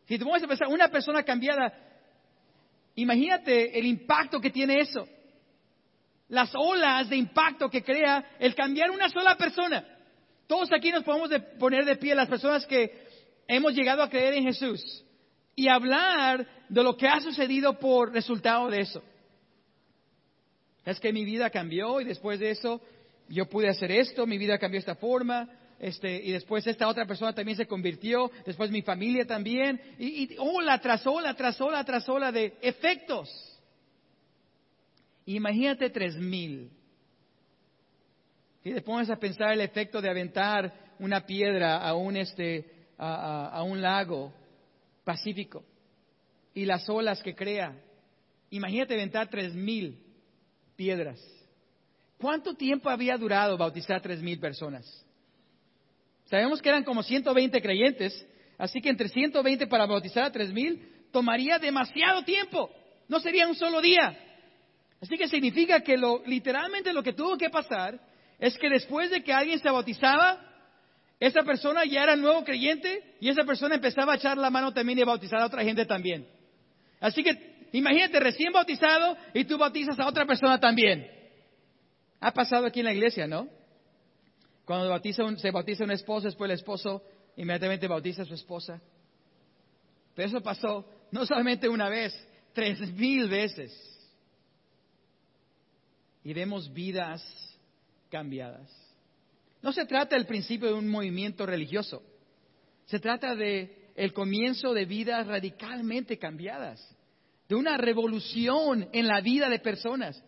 Si 0.06 0.18
te 0.18 0.24
pones 0.24 0.42
a 0.42 0.48
pensar, 0.48 0.68
una 0.68 0.88
persona 0.88 1.22
cambiada, 1.22 1.72
imagínate 2.96 3.78
el 3.78 3.86
impacto 3.86 4.40
que 4.40 4.50
tiene 4.50 4.80
eso 4.80 5.06
las 6.30 6.52
olas 6.54 7.08
de 7.10 7.16
impacto 7.16 7.68
que 7.68 7.82
crea 7.82 8.36
el 8.38 8.54
cambiar 8.54 8.90
una 8.90 9.08
sola 9.08 9.36
persona. 9.36 9.84
Todos 10.46 10.70
aquí 10.72 10.90
nos 10.90 11.04
podemos 11.04 11.28
poner 11.58 11.84
de 11.84 11.96
pie 11.96 12.14
las 12.14 12.28
personas 12.28 12.64
que 12.66 13.06
hemos 13.46 13.74
llegado 13.74 14.02
a 14.02 14.08
creer 14.08 14.34
en 14.34 14.44
Jesús 14.44 15.04
y 15.60 15.68
hablar 15.68 16.46
de 16.70 16.82
lo 16.82 16.96
que 16.96 17.06
ha 17.06 17.20
sucedido 17.20 17.78
por 17.78 18.14
resultado 18.14 18.70
de 18.70 18.80
eso. 18.80 19.02
Es 20.86 20.98
que 20.98 21.12
mi 21.12 21.22
vida 21.22 21.50
cambió 21.50 22.00
y 22.00 22.04
después 22.04 22.40
de 22.40 22.52
eso 22.52 22.80
yo 23.28 23.44
pude 23.46 23.68
hacer 23.68 23.92
esto, 23.92 24.26
mi 24.26 24.38
vida 24.38 24.58
cambió 24.58 24.78
de 24.78 24.86
esta 24.90 24.94
forma, 24.94 25.50
este, 25.78 26.16
y 26.24 26.32
después 26.32 26.66
esta 26.66 26.88
otra 26.88 27.04
persona 27.04 27.34
también 27.34 27.58
se 27.58 27.66
convirtió, 27.66 28.30
después 28.46 28.70
mi 28.70 28.80
familia 28.80 29.26
también, 29.26 29.78
y, 29.98 30.32
y 30.32 30.36
ola 30.38 30.80
tras 30.80 31.06
ola, 31.06 31.34
tras 31.34 31.60
ola, 31.60 31.84
tras 31.84 32.08
ola 32.08 32.32
de 32.32 32.56
efectos. 32.62 33.28
Imagínate 35.26 35.90
tres 35.90 36.16
mil. 36.16 36.70
Si 38.62 38.72
te 38.72 38.80
pones 38.80 39.10
a 39.10 39.16
pensar 39.16 39.52
el 39.52 39.60
efecto 39.60 40.00
de 40.00 40.08
aventar 40.08 40.72
una 40.98 41.26
piedra 41.26 41.76
a 41.76 41.94
un, 41.94 42.16
este, 42.16 42.64
a, 42.96 43.62
un 43.62 43.82
lago 43.82 44.32
pacífico 45.10 45.64
y 46.54 46.64
las 46.64 46.88
olas 46.88 47.20
que 47.20 47.34
crea, 47.34 47.76
imagínate 48.50 48.94
aventar 48.94 49.28
tres 49.28 49.52
mil 49.54 49.98
piedras. 50.76 51.20
¿Cuánto 52.16 52.54
tiempo 52.54 52.88
había 52.88 53.16
durado 53.16 53.58
bautizar 53.58 54.00
tres 54.00 54.22
mil 54.22 54.38
personas? 54.38 54.86
Sabemos 56.26 56.62
que 56.62 56.68
eran 56.68 56.84
como 56.84 57.02
120 57.02 57.60
creyentes, 57.60 58.24
así 58.56 58.80
que 58.80 58.88
entre 58.88 59.08
120 59.08 59.66
para 59.66 59.84
bautizar 59.84 60.22
a 60.22 60.30
tres 60.30 60.52
mil 60.52 60.80
tomaría 61.10 61.58
demasiado 61.58 62.22
tiempo. 62.22 62.70
No 63.08 63.18
sería 63.18 63.48
un 63.48 63.56
solo 63.56 63.80
día. 63.80 64.16
Así 65.00 65.18
que 65.18 65.26
significa 65.26 65.80
que 65.80 65.98
literalmente 66.26 66.92
lo 66.92 67.02
que 67.02 67.14
tuvo 67.14 67.36
que 67.36 67.50
pasar 67.50 67.98
es 68.38 68.56
que 68.58 68.70
después 68.70 69.10
de 69.10 69.24
que 69.24 69.32
alguien 69.32 69.58
se 69.58 69.70
bautizaba, 69.70 70.49
esa 71.20 71.42
persona 71.42 71.84
ya 71.84 72.02
era 72.02 72.16
nuevo 72.16 72.42
creyente 72.44 73.16
y 73.20 73.28
esa 73.28 73.44
persona 73.44 73.74
empezaba 73.74 74.14
a 74.14 74.16
echar 74.16 74.38
la 74.38 74.48
mano 74.48 74.72
también 74.72 74.98
y 74.98 75.02
a 75.02 75.04
bautizar 75.04 75.40
a 75.40 75.46
otra 75.46 75.62
gente 75.62 75.84
también. 75.84 76.26
Así 76.98 77.22
que 77.22 77.68
imagínate 77.72 78.18
recién 78.18 78.52
bautizado 78.52 79.16
y 79.34 79.44
tú 79.44 79.58
bautizas 79.58 80.00
a 80.00 80.08
otra 80.08 80.24
persona 80.24 80.58
también. 80.58 81.06
Ha 82.20 82.32
pasado 82.32 82.66
aquí 82.66 82.80
en 82.80 82.86
la 82.86 82.94
iglesia, 82.94 83.26
¿no? 83.26 83.48
Cuando 84.64 84.86
se 85.36 85.50
bautiza 85.50 85.84
un 85.84 85.90
esposo, 85.90 86.26
después 86.26 86.50
el 86.50 86.54
esposo 86.54 87.02
inmediatamente 87.36 87.86
bautiza 87.86 88.22
a 88.22 88.26
su 88.26 88.34
esposa. 88.34 88.80
Pero 90.14 90.28
eso 90.28 90.40
pasó 90.40 90.86
no 91.10 91.26
solamente 91.26 91.68
una 91.68 91.90
vez, 91.90 92.14
tres 92.54 92.80
mil 92.94 93.28
veces 93.28 93.72
y 96.24 96.32
vemos 96.32 96.72
vidas 96.72 97.22
cambiadas. 98.10 98.89
No 99.62 99.72
se 99.72 99.84
trata 99.86 100.16
del 100.16 100.26
principio 100.26 100.68
de 100.68 100.74
un 100.74 100.88
movimiento 100.88 101.46
religioso. 101.46 102.02
Se 102.86 102.98
trata 102.98 103.34
de 103.34 103.90
el 103.94 104.12
comienzo 104.12 104.72
de 104.72 104.84
vidas 104.84 105.26
radicalmente 105.26 106.18
cambiadas, 106.18 106.80
de 107.48 107.54
una 107.54 107.76
revolución 107.76 108.88
en 108.92 109.06
la 109.06 109.20
vida 109.20 109.48
de 109.48 109.58
personas, 109.58 110.22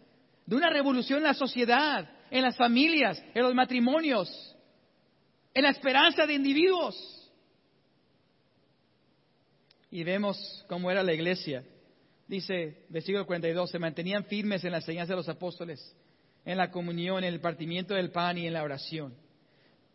de 0.44 0.56
una 0.56 0.70
revolución 0.70 1.18
en 1.18 1.24
la 1.24 1.34
sociedad, 1.34 2.10
en 2.30 2.42
las 2.42 2.56
familias, 2.56 3.22
en 3.34 3.42
los 3.42 3.54
matrimonios, 3.54 4.56
en 5.54 5.62
la 5.62 5.70
esperanza 5.70 6.26
de 6.26 6.34
individuos. 6.34 7.30
Y 9.90 10.04
vemos 10.04 10.64
cómo 10.68 10.90
era 10.90 11.02
la 11.02 11.12
iglesia 11.12 11.64
dice, 12.32 12.86
versículo 12.88 13.26
42, 13.26 13.70
se 13.70 13.78
mantenían 13.78 14.24
firmes 14.24 14.64
en 14.64 14.72
la 14.72 14.78
enseñanza 14.78 15.12
de 15.12 15.18
los 15.18 15.28
apóstoles, 15.28 15.94
en 16.46 16.56
la 16.56 16.70
comunión, 16.70 17.18
en 17.24 17.34
el 17.34 17.40
partimiento 17.40 17.92
del 17.94 18.10
pan 18.10 18.38
y 18.38 18.46
en 18.46 18.54
la 18.54 18.62
oración. 18.62 19.14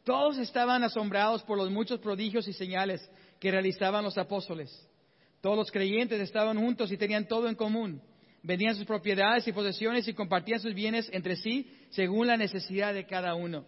Todos 0.08 0.38
estaban 0.38 0.86
asombrados 0.86 1.44
por 1.44 1.58
los 1.58 1.70
muchos 1.70 2.00
prodigios 2.00 2.48
y 2.48 2.54
señales 2.54 3.06
que 3.42 3.52
realizaban 3.52 4.06
los 4.06 4.18
apóstoles. 4.18 4.72
Todos 5.42 5.58
los 5.58 5.70
creyentes 5.70 6.22
estaban 6.22 6.58
juntos 6.58 6.90
y 6.94 6.98
tenían 6.98 7.28
todo 7.28 7.50
en 7.50 7.56
común. 7.56 8.02
Vendían 8.42 8.74
sus 8.74 8.86
propiedades 8.86 9.46
y 9.50 9.52
posesiones 9.52 10.08
y 10.08 10.14
compartían 10.14 10.62
sus 10.62 10.74
bienes 10.74 11.10
entre 11.12 11.36
sí 11.36 11.70
según 11.90 12.28
la 12.28 12.38
necesidad 12.38 12.94
de 12.94 13.06
cada 13.06 13.36
uno. 13.36 13.66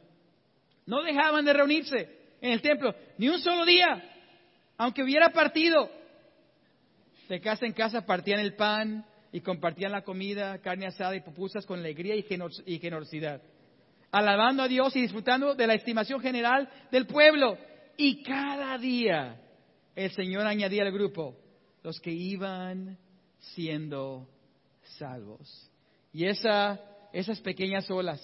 No 0.86 1.04
dejaban 1.04 1.44
de 1.44 1.52
reunirse 1.52 2.10
en 2.40 2.54
el 2.54 2.62
templo 2.62 2.96
ni 3.18 3.28
un 3.28 3.40
solo 3.42 3.66
día, 3.66 4.02
aunque 4.78 5.04
hubiera 5.04 5.34
partido 5.34 5.92
de 7.28 7.42
casa 7.42 7.66
en 7.66 7.74
casa 7.74 8.06
partían 8.06 8.40
el 8.40 8.56
pan 8.56 9.06
y 9.34 9.42
compartían 9.42 9.92
la 9.92 10.04
comida, 10.04 10.58
carne 10.60 10.86
asada 10.86 11.18
y 11.18 11.20
pupusas 11.20 11.66
con 11.66 11.80
alegría 11.80 12.16
y 12.16 12.80
generosidad, 12.80 13.42
alabando 14.12 14.64
a 14.64 14.68
Dios 14.68 14.96
y 14.96 15.02
disfrutando 15.02 15.56
de 15.56 15.68
la 15.68 15.76
estimación 15.76 16.20
general 16.22 16.70
del 16.92 17.06
pueblo. 17.06 17.58
Y 17.98 18.24
cada 18.24 18.78
día 18.78 19.40
el 19.96 20.12
Señor 20.12 20.48
añadía 20.48 20.84
al 20.84 20.92
grupo 20.92 21.36
los 21.84 22.00
que 22.00 22.12
iban 22.12 22.98
siendo 23.40 24.28
salvos. 24.98 25.70
Y 26.12 26.26
esa, 26.26 26.80
esas 27.14 27.40
pequeñas 27.42 27.90
olas 27.92 28.22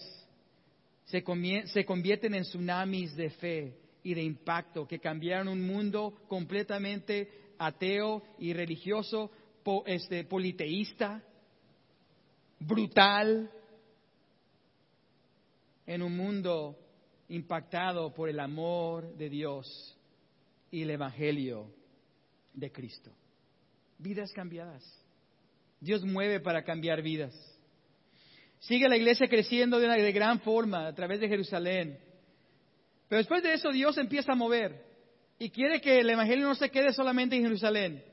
se, 1.06 1.24
se 1.68 1.86
convierten 1.86 2.34
en 2.34 2.44
tsunamis 2.44 3.16
de 3.16 3.30
fe 3.32 3.78
y 4.04 4.14
de 4.14 4.24
impacto 4.24 4.88
que 4.88 5.00
cambiaron 5.00 5.48
un 5.48 5.66
mundo 5.66 6.14
completamente 6.28 7.30
ateo 7.58 8.24
y 8.40 8.54
religioso, 8.54 9.32
este, 9.86 10.24
politeísta, 10.26 11.24
brutal, 12.60 13.50
en 15.86 16.02
un 16.02 16.16
mundo 16.16 16.78
impactado 17.30 18.14
por 18.14 18.30
el 18.30 18.40
amor 18.40 19.16
de 19.16 19.30
Dios 19.30 19.98
y 20.72 20.84
el 20.84 20.92
Evangelio 20.92 21.72
de 22.54 22.72
Cristo. 22.72 23.12
Vidas 23.98 24.32
cambiadas. 24.34 24.84
Dios 25.80 26.04
mueve 26.04 26.40
para 26.40 26.64
cambiar 26.64 27.02
vidas. 27.02 27.34
Sigue 28.60 28.90
la 28.90 28.98
iglesia 28.98 29.28
creciendo 29.28 29.80
de, 29.80 30.12
gran 30.12 30.40
forma 30.40 30.88
a 30.88 30.96
través 30.96 31.20
de 31.20 31.28
Jerusalén. 31.28 32.00
Pero 33.08 33.20
después 33.20 33.44
de 33.44 33.54
eso 33.54 33.72
Dios 33.72 33.98
empieza 33.98 34.32
a 34.32 34.36
mover 34.36 34.84
y 35.38 35.50
quiere 35.50 35.82
que 35.82 36.00
el 36.00 36.10
Evangelio 36.10 36.48
no 36.48 36.56
se 36.56 36.72
quede 36.72 36.94
solamente 36.94 37.36
en 37.36 37.44
Jerusalén. 37.44 38.04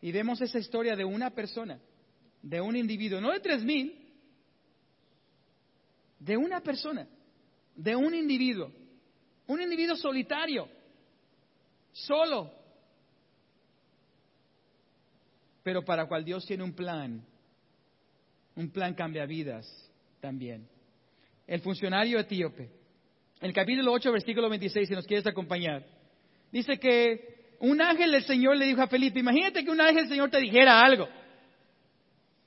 Y 0.00 0.12
vemos 0.12 0.40
esa 0.40 0.58
historia 0.58 0.96
de 0.96 1.04
una 1.04 1.30
persona, 1.30 1.80
de 2.42 2.60
un 2.60 2.76
individuo, 2.76 3.20
no 3.20 3.32
de 3.32 3.40
tres 3.40 3.62
mil, 3.62 4.07
de 6.18 6.36
una 6.36 6.60
persona, 6.60 7.06
de 7.74 7.94
un 7.94 8.14
individuo, 8.14 8.72
un 9.46 9.60
individuo 9.60 9.96
solitario, 9.96 10.68
solo, 11.92 12.52
pero 15.62 15.84
para 15.84 16.06
cual 16.06 16.24
Dios 16.24 16.44
tiene 16.46 16.64
un 16.64 16.72
plan, 16.72 17.24
un 18.56 18.70
plan 18.70 18.94
cambia 18.94 19.26
vidas 19.26 19.66
también. 20.20 20.68
El 21.46 21.60
funcionario 21.60 22.18
etíope, 22.18 22.70
el 23.40 23.52
capítulo 23.52 23.92
8, 23.92 24.12
versículo 24.12 24.48
26, 24.48 24.88
si 24.88 24.94
nos 24.94 25.06
quieres 25.06 25.26
acompañar, 25.26 25.84
dice 26.50 26.78
que 26.78 27.54
un 27.60 27.80
ángel 27.80 28.10
del 28.12 28.24
Señor 28.24 28.56
le 28.56 28.66
dijo 28.66 28.82
a 28.82 28.88
Felipe, 28.88 29.20
imagínate 29.20 29.64
que 29.64 29.70
un 29.70 29.80
ángel 29.80 30.02
del 30.02 30.08
Señor 30.08 30.30
te 30.30 30.40
dijera 30.40 30.80
algo, 30.80 31.08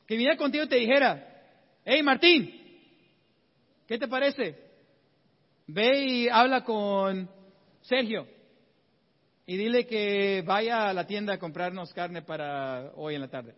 que 0.06 0.16
viniera 0.16 0.38
contigo 0.38 0.66
y 0.66 0.70
te 0.70 0.76
dijera, 0.76 1.44
hey 1.86 2.04
Martín, 2.04 2.61
¿qué 3.92 3.98
te 3.98 4.08
parece? 4.08 4.56
Ve 5.68 6.06
y 6.06 6.30
habla 6.30 6.64
con 6.64 7.30
Sergio 7.82 8.26
y 9.46 9.58
dile 9.58 9.86
que 9.86 10.42
vaya 10.48 10.88
a 10.88 10.94
la 10.94 11.06
tienda 11.06 11.34
a 11.34 11.38
comprarnos 11.38 11.92
carne 11.92 12.22
para 12.22 12.94
hoy 12.96 13.16
en 13.16 13.22
la 13.22 13.28
tarde. 13.28 13.54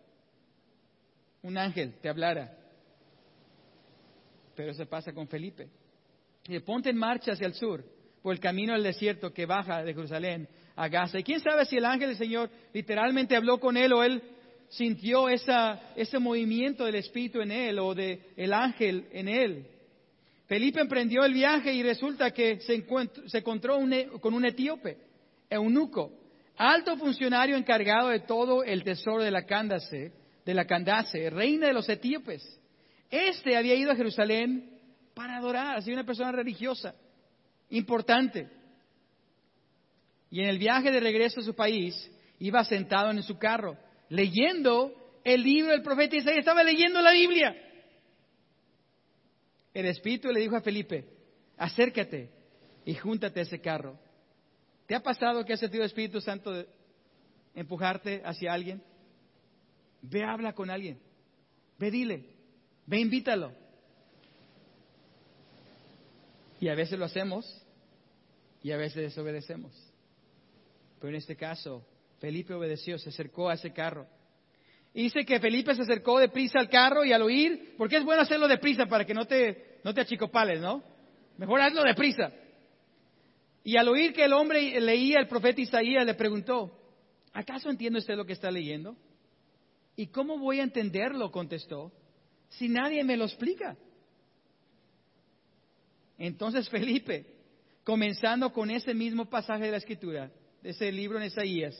Un 1.43 1.55
ángel 1.55 1.99
te 2.01 2.09
hablara. 2.09 2.51
Pero 4.55 4.71
eso 4.71 4.87
pasa 4.87 5.13
con 5.13 5.27
Felipe. 5.27 5.69
Y 6.47 6.57
ponte 6.61 6.89
en 6.89 6.97
marcha 6.97 7.33
hacia 7.33 7.45
el 7.45 7.53
sur, 7.53 7.85
por 8.23 8.33
el 8.33 8.39
camino 8.39 8.73
del 8.73 8.81
desierto 8.81 9.31
que 9.31 9.45
baja 9.45 9.83
de 9.83 9.93
Jerusalén 9.93 10.49
a 10.75 10.87
Gaza. 10.87 11.19
Y 11.19 11.23
quién 11.23 11.41
sabe 11.41 11.65
si 11.65 11.77
el 11.77 11.85
ángel 11.85 12.09
del 12.09 12.17
Señor 12.17 12.49
literalmente 12.73 13.35
habló 13.35 13.59
con 13.59 13.77
él 13.77 13.93
o 13.93 14.03
él 14.03 14.23
sintió 14.69 15.29
ese 15.29 16.17
movimiento 16.19 16.85
del 16.85 16.95
Espíritu 16.95 17.39
en 17.39 17.51
él 17.51 17.77
o 17.77 17.93
del 17.93 18.19
el 18.35 18.51
ángel 18.51 19.07
en 19.11 19.27
él. 19.27 19.67
Felipe 20.47 20.81
emprendió 20.81 21.23
el 21.23 21.33
viaje 21.33 21.73
y 21.73 21.83
resulta 21.83 22.31
que 22.31 22.59
se, 22.61 22.75
encontró 22.75 23.79
e, 23.91 24.09
con 24.19 24.33
un 24.33 24.45
etíope 24.45 24.97
eunuco, 25.49 26.11
alto 26.57 26.97
funcionario 26.97 27.55
encargado 27.55 28.09
de 28.09 28.19
todo 28.19 28.63
el 28.63 28.83
tesoro 28.83 29.23
de 29.23 29.31
la 29.31 29.45
Candace, 29.45 30.11
de 30.45 30.53
la 30.53 30.65
Candace, 30.65 31.29
reina 31.29 31.67
de 31.67 31.73
los 31.73 31.87
etíopes. 31.87 32.43
Este 33.09 33.55
había 33.55 33.75
ido 33.75 33.91
a 33.91 33.95
Jerusalén 33.95 34.79
para 35.13 35.37
adorar, 35.37 35.77
así 35.77 35.91
una 35.91 36.05
persona 36.05 36.31
religiosa, 36.31 36.95
importante. 37.69 38.49
Y 40.29 40.41
en 40.41 40.49
el 40.49 40.57
viaje 40.57 40.91
de 40.91 40.99
regreso 40.99 41.39
a 41.39 41.43
su 41.43 41.55
país, 41.55 42.11
iba 42.39 42.65
sentado 42.65 43.11
en 43.11 43.23
su 43.23 43.37
carro, 43.37 43.77
leyendo 44.09 44.93
el 45.23 45.43
libro 45.43 45.71
del 45.71 45.83
profeta 45.83 46.17
Isaías, 46.17 46.39
estaba 46.39 46.63
leyendo 46.63 47.01
la 47.01 47.13
Biblia. 47.13 47.55
El 49.73 49.87
Espíritu 49.87 50.31
le 50.31 50.39
dijo 50.39 50.55
a 50.55 50.61
Felipe, 50.61 51.05
acércate 51.57 52.29
y 52.85 52.93
júntate 52.93 53.39
a 53.39 53.43
ese 53.43 53.59
carro. 53.59 53.97
¿Te 54.85 54.95
ha 54.95 55.01
pasado 55.01 55.43
que 55.45 55.53
has 55.53 55.59
sentido 55.59 55.83
Espíritu 55.83 56.21
Santo 56.21 56.65
empujarte 57.55 58.21
hacia 58.23 58.53
alguien? 58.53 58.83
Ve, 60.01 60.23
habla 60.23 60.53
con 60.53 60.69
alguien. 60.69 60.99
Ve, 61.79 61.89
dile. 61.89 62.25
Ve, 62.85 62.99
invítalo. 62.99 63.51
Y 66.59 66.67
a 66.67 66.75
veces 66.75 66.99
lo 66.99 67.05
hacemos 67.05 67.45
y 68.61 68.71
a 68.71 68.77
veces 68.77 69.03
desobedecemos. 69.03 69.73
Pero 70.99 71.09
en 71.09 71.15
este 71.15 71.35
caso, 71.35 71.85
Felipe 72.19 72.53
obedeció, 72.53 72.97
se 72.97 73.09
acercó 73.09 73.49
a 73.49 73.55
ese 73.55 73.73
carro. 73.73 74.07
Dice 75.01 75.25
que 75.25 75.39
Felipe 75.39 75.73
se 75.75 75.81
acercó 75.81 76.19
deprisa 76.19 76.59
al 76.59 76.69
carro 76.69 77.03
y 77.03 77.11
al 77.11 77.21
oír, 77.21 77.75
porque 77.77 77.97
es 77.97 78.03
bueno 78.03 78.21
hacerlo 78.21 78.47
deprisa 78.47 78.85
para 78.85 79.05
que 79.05 79.13
no 79.13 79.25
te, 79.25 79.79
no 79.83 79.93
te 79.93 80.01
achicopales, 80.01 80.61
¿no? 80.61 80.83
Mejor 81.37 81.61
hazlo 81.61 81.83
deprisa. 81.83 82.31
Y 83.63 83.77
al 83.77 83.87
oír 83.87 84.13
que 84.13 84.25
el 84.25 84.33
hombre 84.33 84.79
leía 84.79 85.19
el 85.19 85.27
profeta 85.27 85.61
Isaías, 85.61 86.05
le 86.05 86.13
preguntó, 86.13 86.77
¿acaso 87.31 87.69
entiende 87.69 87.99
usted 87.99 88.15
lo 88.15 88.25
que 88.25 88.33
está 88.33 88.51
leyendo? 88.51 88.95
¿Y 89.95 90.07
cómo 90.07 90.37
voy 90.37 90.59
a 90.59 90.63
entenderlo? 90.63 91.31
contestó, 91.31 91.91
si 92.49 92.67
nadie 92.67 93.03
me 93.03 93.17
lo 93.17 93.25
explica. 93.25 93.75
Entonces 96.17 96.69
Felipe, 96.69 97.25
comenzando 97.83 98.51
con 98.51 98.69
ese 98.69 98.93
mismo 98.93 99.29
pasaje 99.29 99.65
de 99.65 99.71
la 99.71 99.77
escritura, 99.77 100.31
de 100.61 100.69
ese 100.69 100.91
libro 100.91 101.17
en 101.17 101.25
Isaías, 101.25 101.75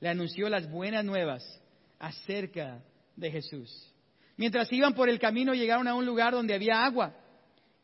le 0.00 0.08
anunció 0.08 0.48
las 0.48 0.70
buenas 0.70 1.04
nuevas 1.04 1.42
acerca 2.00 2.82
de 3.14 3.30
Jesús. 3.30 3.94
Mientras 4.36 4.72
iban 4.72 4.94
por 4.94 5.08
el 5.08 5.20
camino 5.20 5.54
llegaron 5.54 5.86
a 5.86 5.94
un 5.94 6.06
lugar 6.06 6.32
donde 6.32 6.54
había 6.54 6.84
agua. 6.84 7.14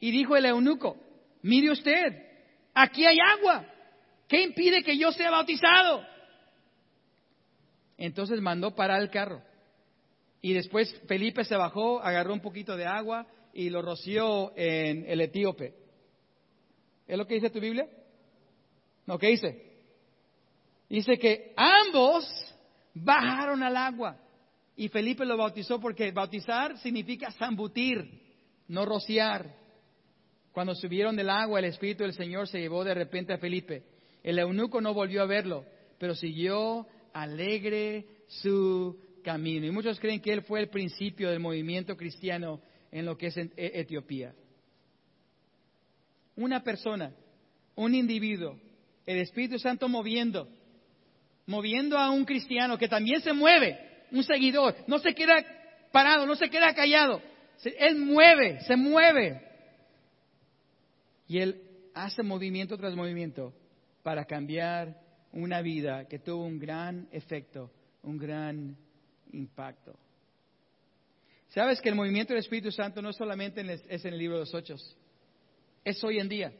Y 0.01 0.11
dijo 0.11 0.37
el 0.37 0.47
eunuco, 0.47 0.97
mire 1.43 1.71
usted, 1.71 2.05
aquí 2.75 3.07
hay 3.07 3.19
agua. 3.21 3.65
¿Qué 4.27 4.43
impide 4.43 4.83
que 4.83 4.99
yo 4.99 5.13
sea 5.13 5.31
bautizado? 5.31 6.05
Entonces 7.99 8.41
mandó 8.41 8.75
parar 8.75 9.01
el 9.01 9.11
carro. 9.11 9.43
Y 10.41 10.55
después 10.55 10.93
Felipe 11.07 11.45
se 11.45 11.57
bajó, 11.57 12.01
agarró 12.01 12.33
un 12.33 12.41
poquito 12.41 12.77
de 12.77 12.87
agua 12.87 13.27
y 13.53 13.71
lo 13.71 13.83
roció 13.83 14.53
en 14.57 15.05
el 15.07 15.21
etíope. 15.21 15.75
¿Es 17.07 17.17
lo 17.17 17.27
que 17.27 17.35
dice 17.35 17.51
tu 17.51 17.61
Biblia? 17.61 17.89
No, 19.07 19.19
¿qué 19.19 19.29
dice? 19.29 19.63
Dice 20.89 21.19
que 21.19 21.53
ambos 21.57 22.25
bajaron 22.97 23.63
al 23.63 23.77
agua. 23.77 24.17
Y 24.77 24.89
Felipe 24.89 25.25
lo 25.25 25.37
bautizó 25.37 25.81
porque 25.81 26.11
bautizar 26.13 26.79
significa 26.79 27.31
zambutir, 27.33 28.21
no 28.69 28.85
rociar. 28.85 29.55
Cuando 30.53 30.75
subieron 30.75 31.17
del 31.17 31.31
agua, 31.31 31.59
el 31.59 31.67
Espíritu 31.67 32.03
del 32.03 32.15
Señor 32.15 32.49
se 32.49 32.61
llevó 32.61 32.85
de 32.85 32.95
repente 32.95 33.33
a 33.33 33.39
Felipe. 33.39 33.85
El 34.23 34.39
eunuco 34.39 34.81
no 34.81 34.95
volvió 34.95 35.23
a 35.23 35.27
verlo, 35.27 35.65
pero 35.99 36.15
siguió 36.15 36.87
alegre 37.13 38.07
su 38.29 38.99
camino. 39.23 39.67
Y 39.67 39.71
muchos 39.71 40.01
creen 40.01 40.21
que 40.21 40.33
él 40.33 40.43
fue 40.43 40.61
el 40.61 40.69
principio 40.69 41.31
del 41.31 41.41
movimiento 41.41 41.97
cristiano 41.97 42.61
en 42.91 43.05
lo 43.05 43.17
que 43.17 43.27
es 43.27 43.37
e-, 43.37 43.51
Etiopía. 43.57 44.35
Una 46.37 46.63
persona, 46.63 47.15
un 47.75 47.95
individuo, 47.95 48.59
el 49.07 49.19
Espíritu 49.19 49.59
Santo 49.59 49.89
moviendo, 49.89 50.49
moviendo 51.47 51.99
a 51.99 52.11
un 52.11 52.25
cristiano 52.25 52.77
que 52.79 52.89
también 52.89 53.21
se 53.21 53.33
mueve, 53.33 53.79
un 54.11 54.25
seguidor, 54.25 54.77
no 54.87 54.99
se 54.99 55.15
queda 55.15 55.45
parado, 55.93 56.27
no 56.27 56.35
se 56.35 56.51
queda 56.51 56.75
callado, 56.75 57.23
él 57.65 57.97
mueve, 57.97 58.61
se 58.61 58.77
mueve 58.77 59.47
y 61.29 61.39
Él 61.39 61.63
hace 61.95 62.23
movimiento 62.23 62.77
tras 62.77 62.95
movimiento 62.95 63.53
para 64.03 64.25
cambiar 64.25 65.01
una 65.33 65.61
vida 65.61 66.07
que 66.07 66.19
tuvo 66.19 66.45
un 66.45 66.59
gran 66.59 67.09
efecto, 67.11 67.71
un 68.03 68.17
gran 68.17 68.77
impacto. 69.33 69.99
Sabes 71.49 71.81
que 71.81 71.89
el 71.89 71.95
movimiento 71.95 72.33
del 72.33 72.41
Espíritu 72.41 72.71
Santo 72.71 73.03
no 73.03 73.13
solamente 73.13 73.61
es 73.89 74.05
en 74.05 74.13
el 74.13 74.19
libro 74.19 74.37
de 74.37 74.45
los 74.45 74.55
Hechos, 74.55 74.97
es 75.85 76.03
hoy 76.05 76.19
en 76.19 76.29
día. 76.29 76.53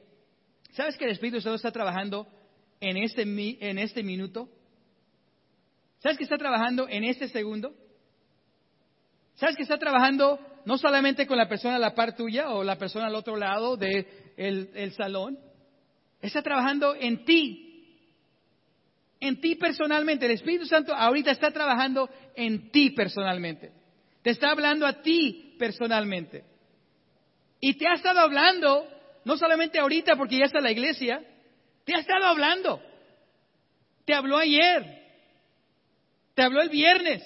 ¿Sabes 0.73 0.97
que 0.97 1.05
el 1.05 1.13
Espíritu 1.13 1.41
Santo 1.41 1.57
está 1.57 1.71
trabajando 1.71 2.27
en 2.81 2.97
este, 2.97 3.23
en 3.23 3.79
este 3.79 4.03
minuto? 4.03 4.49
¿Sabes 6.07 6.19
que 6.19 6.23
está 6.23 6.39
trabajando 6.39 6.89
en 6.89 7.03
este 7.03 7.27
segundo? 7.27 7.75
¿Sabes 9.35 9.57
que 9.57 9.65
está 9.65 9.77
trabajando 9.77 10.39
no 10.65 10.79
solamente 10.79 11.27
con 11.27 11.37
la 11.37 11.49
persona 11.49 11.75
a 11.75 11.81
la 11.81 11.97
par 11.97 12.15
tuya 12.15 12.51
o 12.51 12.63
la 12.63 12.79
persona 12.79 13.09
al 13.09 13.17
otro 13.17 13.35
lado 13.35 13.77
del 13.77 14.07
el 14.37 14.93
salón? 14.93 15.37
Está 16.23 16.43
trabajando 16.43 16.95
en 16.95 17.25
ti. 17.25 17.99
En 19.19 19.41
ti 19.41 19.57
personalmente. 19.57 20.27
El 20.27 20.31
Espíritu 20.31 20.67
Santo 20.67 20.95
ahorita 20.95 21.33
está 21.33 21.51
trabajando 21.51 22.09
en 22.37 22.71
ti 22.71 22.91
personalmente. 22.91 23.73
Te 24.23 24.31
está 24.31 24.53
hablando 24.53 24.87
a 24.87 25.03
ti 25.03 25.57
personalmente. 25.59 26.45
Y 27.59 27.75
te 27.75 27.89
ha 27.89 27.95
estado 27.95 28.21
hablando, 28.21 28.87
no 29.25 29.37
solamente 29.37 29.81
ahorita 29.81 30.15
porque 30.15 30.39
ya 30.39 30.45
está 30.45 30.61
la 30.61 30.71
iglesia, 30.71 31.21
te 31.85 31.97
ha 31.97 31.99
estado 31.99 32.27
hablando. 32.27 32.81
Te 34.05 34.15
habló 34.15 34.39
ayer. 34.39 35.06
Te 36.37 36.43
habló 36.43 36.61
el 36.61 36.69
viernes. 36.69 37.23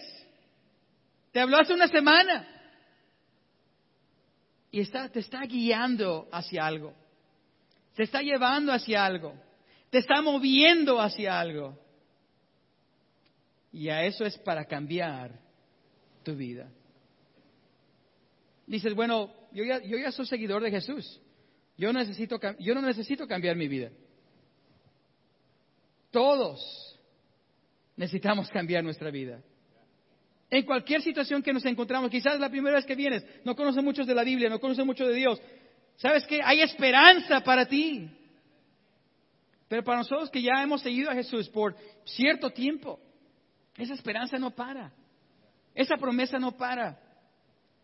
Te 1.32 1.40
habló 1.40 1.58
hace 1.58 1.74
una 1.74 1.88
semana. 1.88 2.46
Y 4.70 4.80
está, 4.80 5.08
te 5.08 5.18
está 5.18 5.40
guiando 5.42 6.28
hacia 6.30 6.64
algo. 6.64 6.94
Te 7.96 8.04
está 8.04 8.22
llevando 8.22 8.72
hacia 8.72 9.04
algo. 9.04 9.34
Te 9.90 9.98
está 9.98 10.22
moviendo 10.22 11.00
hacia 11.00 11.40
algo. 11.40 11.76
Y 13.72 13.88
a 13.88 14.04
eso 14.04 14.24
es 14.24 14.38
para 14.38 14.64
cambiar 14.64 15.32
tu 16.22 16.36
vida. 16.36 16.70
Dices, 18.64 18.94
bueno, 18.94 19.34
yo 19.50 19.64
ya, 19.64 19.82
yo 19.82 19.98
ya 19.98 20.12
soy 20.12 20.26
seguidor 20.26 20.62
de 20.62 20.70
Jesús. 20.70 21.20
Yo, 21.76 21.92
necesito, 21.92 22.38
yo 22.60 22.74
no 22.74 22.82
necesito 22.82 23.26
cambiar 23.26 23.56
mi 23.56 23.66
vida. 23.66 23.90
Todos 26.12 26.89
necesitamos 28.00 28.48
cambiar 28.48 28.82
nuestra 28.82 29.10
vida. 29.10 29.42
En 30.48 30.64
cualquier 30.64 31.02
situación 31.02 31.42
que 31.42 31.52
nos 31.52 31.66
encontramos, 31.66 32.10
quizás 32.10 32.40
la 32.40 32.48
primera 32.48 32.76
vez 32.76 32.86
que 32.86 32.94
vienes, 32.94 33.22
no 33.44 33.54
conoces 33.54 33.84
mucho 33.84 34.04
de 34.04 34.14
la 34.14 34.24
Biblia, 34.24 34.48
no 34.48 34.58
conoces 34.58 34.86
mucho 34.86 35.06
de 35.06 35.14
Dios. 35.14 35.38
¿Sabes 35.96 36.26
que 36.26 36.40
Hay 36.42 36.62
esperanza 36.62 37.42
para 37.42 37.66
ti. 37.66 38.08
Pero 39.68 39.84
para 39.84 39.98
nosotros 39.98 40.30
que 40.30 40.40
ya 40.40 40.62
hemos 40.62 40.80
seguido 40.80 41.10
a 41.10 41.14
Jesús 41.14 41.50
por 41.50 41.76
cierto 42.04 42.48
tiempo, 42.48 42.98
esa 43.76 43.92
esperanza 43.92 44.38
no 44.38 44.50
para. 44.50 44.90
Esa 45.74 45.98
promesa 45.98 46.38
no 46.38 46.56
para. 46.56 46.98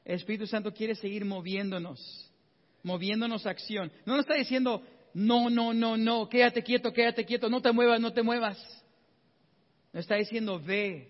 El 0.02 0.14
Espíritu 0.14 0.46
Santo 0.46 0.72
quiere 0.72 0.94
seguir 0.94 1.26
moviéndonos, 1.26 2.32
moviéndonos 2.82 3.46
a 3.46 3.50
acción. 3.50 3.92
No 4.06 4.14
nos 4.14 4.24
está 4.24 4.34
diciendo, 4.34 4.82
no, 5.12 5.50
no, 5.50 5.74
no, 5.74 5.98
no, 5.98 6.26
quédate 6.26 6.62
quieto, 6.62 6.90
quédate 6.90 7.26
quieto, 7.26 7.50
no 7.50 7.60
te 7.60 7.70
muevas, 7.70 8.00
no 8.00 8.14
te 8.14 8.22
muevas. 8.22 8.85
Nos 9.96 10.04
está 10.04 10.16
diciendo, 10.16 10.60
ve, 10.60 11.08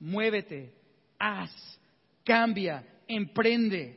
muévete, 0.00 0.74
haz, 1.20 1.52
cambia, 2.24 2.84
emprende. 3.06 3.96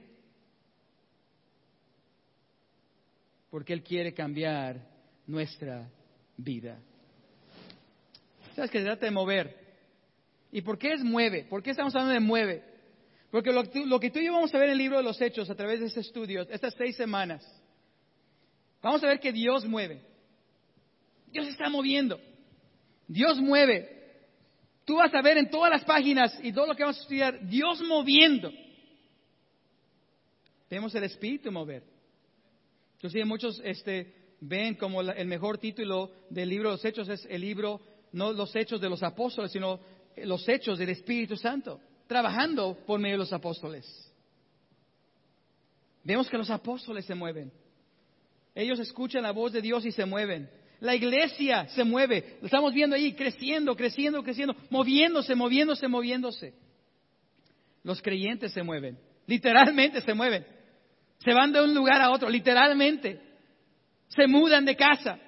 Porque 3.50 3.74
Él 3.74 3.82
quiere 3.82 4.14
cambiar 4.14 4.80
nuestra 5.26 5.90
vida. 6.38 6.78
¿Sabes 8.56 8.70
que 8.70 8.78
se 8.78 8.86
trata 8.86 9.08
de 9.08 9.12
mover? 9.12 9.58
¿Y 10.52 10.62
por 10.62 10.78
qué 10.78 10.94
es 10.94 11.04
mueve? 11.04 11.46
¿Por 11.46 11.64
qué 11.64 11.72
estamos 11.72 11.96
hablando 11.96 12.14
de 12.14 12.20
mueve? 12.20 12.64
Porque 13.32 13.52
lo, 13.52 13.64
que 14.00 14.12
tú 14.12 14.20
y 14.20 14.26
yo 14.26 14.34
vamos 14.34 14.54
a 14.54 14.60
ver 14.60 14.68
en 14.68 14.74
el 14.74 14.78
libro 14.78 14.98
de 14.98 15.04
los 15.04 15.20
Hechos 15.20 15.50
a 15.50 15.56
través 15.56 15.80
de 15.80 15.88
este 15.88 16.02
estudio, 16.02 16.44
estas 16.48 16.76
seis 16.76 16.96
semanas, 16.96 17.44
vamos 18.84 19.04
a 19.04 19.08
ver 19.08 19.20
que 19.20 19.34
Dios 19.34 19.66
mueve. 19.66 20.00
Dios 21.32 21.48
está 21.48 21.72
moviendo. 21.72 22.22
Dios 23.08 23.40
mueve. 23.40 23.97
Tú 24.88 24.96
vas 24.96 25.14
a 25.14 25.22
ver 25.22 25.38
en 25.38 25.50
todas 25.50 25.70
las 25.70 25.84
páginas 25.84 26.40
y 26.42 26.54
todo 26.54 26.66
lo 26.66 26.74
que 26.74 26.84
vamos 26.84 26.98
a 26.98 27.02
estudiar, 27.02 27.46
Dios 27.46 27.82
moviendo. 27.82 28.50
Vemos 30.70 30.96
el 30.96 31.04
Espíritu 31.04 31.52
mover. 31.52 31.84
Entonces 32.94 33.26
muchos 33.26 33.62
este, 33.66 34.16
ven 34.40 34.76
como 34.76 35.02
el 35.02 35.28
mejor 35.28 35.58
título 35.58 36.10
del 36.30 36.48
libro 36.48 36.70
de 36.70 36.76
los 36.76 36.86
Hechos 36.86 37.10
es 37.10 37.28
el 37.30 37.42
libro, 37.42 37.82
no 38.14 38.32
los 38.32 38.56
Hechos 38.56 38.80
de 38.80 38.90
los 38.90 39.04
Apóstoles, 39.04 39.52
sino 39.52 39.82
los 40.16 40.48
Hechos 40.48 40.80
del 40.80 40.88
Espíritu 40.88 41.36
Santo, 41.36 41.82
trabajando 42.08 42.78
por 42.88 42.98
medio 42.98 43.16
de 43.16 43.24
los 43.24 43.34
apóstoles. 43.34 43.86
Vemos 46.02 46.30
que 46.30 46.38
los 46.38 46.50
apóstoles 46.50 47.06
se 47.06 47.14
mueven. 47.14 47.52
Ellos 48.56 48.80
escuchan 48.80 49.24
la 49.24 49.32
voz 49.32 49.52
de 49.52 49.62
Dios 49.62 49.86
y 49.86 49.92
se 49.92 50.06
mueven. 50.06 50.50
La 50.80 50.96
iglesia 50.96 51.68
se 51.70 51.84
mueve. 51.84 52.38
Lo 52.42 52.46
estamos 52.46 52.74
viendo 52.74 52.96
ahí, 52.96 53.14
creciendo, 53.14 53.76
creciendo, 53.76 54.24
creciendo, 54.24 54.56
moviéndose, 54.70 55.34
moviéndose, 55.36 55.88
moviéndose. 55.88 56.54
Los 57.84 58.02
creyentes 58.02 58.54
se 58.54 58.64
mueven. 58.64 58.98
Literalmente 59.26 60.02
se 60.02 60.14
mueven. 60.14 60.46
Se 61.20 61.34
van 61.34 61.52
de 61.52 61.64
un 61.64 61.74
lugar 61.74 62.02
a 62.02 62.12
otro, 62.12 62.30
literalmente. 62.30 63.20
Se 64.10 64.28
mudan 64.28 64.66
de 64.66 64.76
casa 64.76 65.20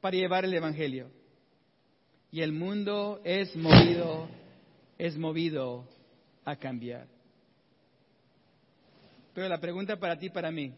para 0.00 0.16
llevar 0.16 0.44
el 0.44 0.54
Evangelio. 0.54 1.10
Y 2.30 2.42
el 2.42 2.52
mundo 2.52 3.20
es 3.24 3.54
movido, 3.56 4.28
es 4.98 5.16
movido 5.16 5.88
a 6.44 6.56
cambiar. 6.56 7.08
Pero 9.34 9.48
la 9.48 9.58
pregunta 9.58 9.96
para 9.96 10.18
ti, 10.18 10.30
para 10.30 10.50
mí, 10.50 10.72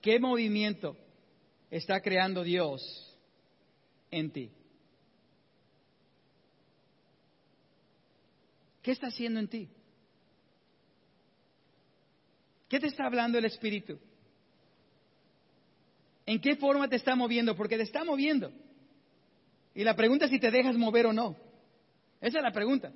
¿qué 0.00 0.20
movimiento 0.20 0.96
está 1.72 2.00
creando 2.00 2.44
Dios 2.44 2.82
en 4.10 4.30
ti? 4.30 4.52
¿Qué 8.82 8.90
está 8.90 9.06
haciendo 9.06 9.40
en 9.40 9.48
ti? 9.48 9.68
¿Qué 12.68 12.78
te 12.78 12.86
está 12.86 13.06
hablando 13.06 13.38
el 13.38 13.46
Espíritu? 13.46 13.98
¿En 16.26 16.40
qué 16.40 16.56
forma 16.56 16.88
te 16.88 16.96
está 16.96 17.16
moviendo? 17.16 17.56
Porque 17.56 17.76
te 17.76 17.84
está 17.84 18.04
moviendo. 18.04 18.52
Y 19.74 19.82
la 19.82 19.96
pregunta 19.96 20.26
es 20.26 20.30
si 20.30 20.38
te 20.38 20.50
dejas 20.50 20.76
mover 20.76 21.06
o 21.06 21.12
no. 21.12 21.36
Esa 22.20 22.38
es 22.38 22.44
la 22.44 22.52
pregunta. 22.52 22.92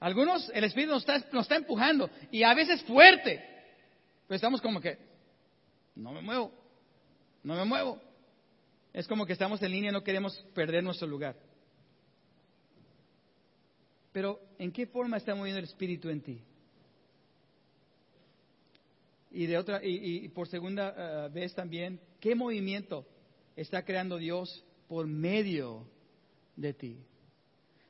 Algunos, 0.00 0.50
el 0.54 0.64
Espíritu 0.64 0.92
nos 0.92 1.02
está, 1.02 1.18
nos 1.32 1.44
está 1.44 1.56
empujando 1.56 2.10
y 2.30 2.42
a 2.42 2.52
veces 2.52 2.82
fuerte. 2.82 3.42
Pero 4.26 4.36
estamos 4.36 4.60
como 4.60 4.80
que, 4.80 4.98
no 5.94 6.12
me 6.12 6.20
muevo, 6.20 6.52
no 7.46 7.54
me 7.54 7.64
muevo. 7.64 8.02
Es 8.92 9.06
como 9.06 9.24
que 9.24 9.32
estamos 9.32 9.62
en 9.62 9.70
línea 9.70 9.90
y 9.90 9.92
no 9.92 10.02
queremos 10.02 10.36
perder 10.52 10.82
nuestro 10.82 11.06
lugar. 11.06 11.36
Pero, 14.10 14.40
¿en 14.58 14.72
qué 14.72 14.86
forma 14.86 15.16
está 15.16 15.32
moviendo 15.32 15.60
el 15.60 15.66
Espíritu 15.66 16.08
en 16.08 16.22
ti? 16.22 16.42
Y, 19.30 19.46
de 19.46 19.58
otra, 19.58 19.80
y, 19.80 20.28
por 20.30 20.48
segunda 20.48 20.94
eh, 20.96 21.28
vez 21.32 21.54
también, 21.54 22.00
¿qué 22.18 22.34
movimiento 22.34 23.06
está 23.54 23.84
creando 23.84 24.16
Dios 24.16 24.64
por 24.88 25.06
medio 25.06 25.86
de 26.56 26.74
ti? 26.74 26.98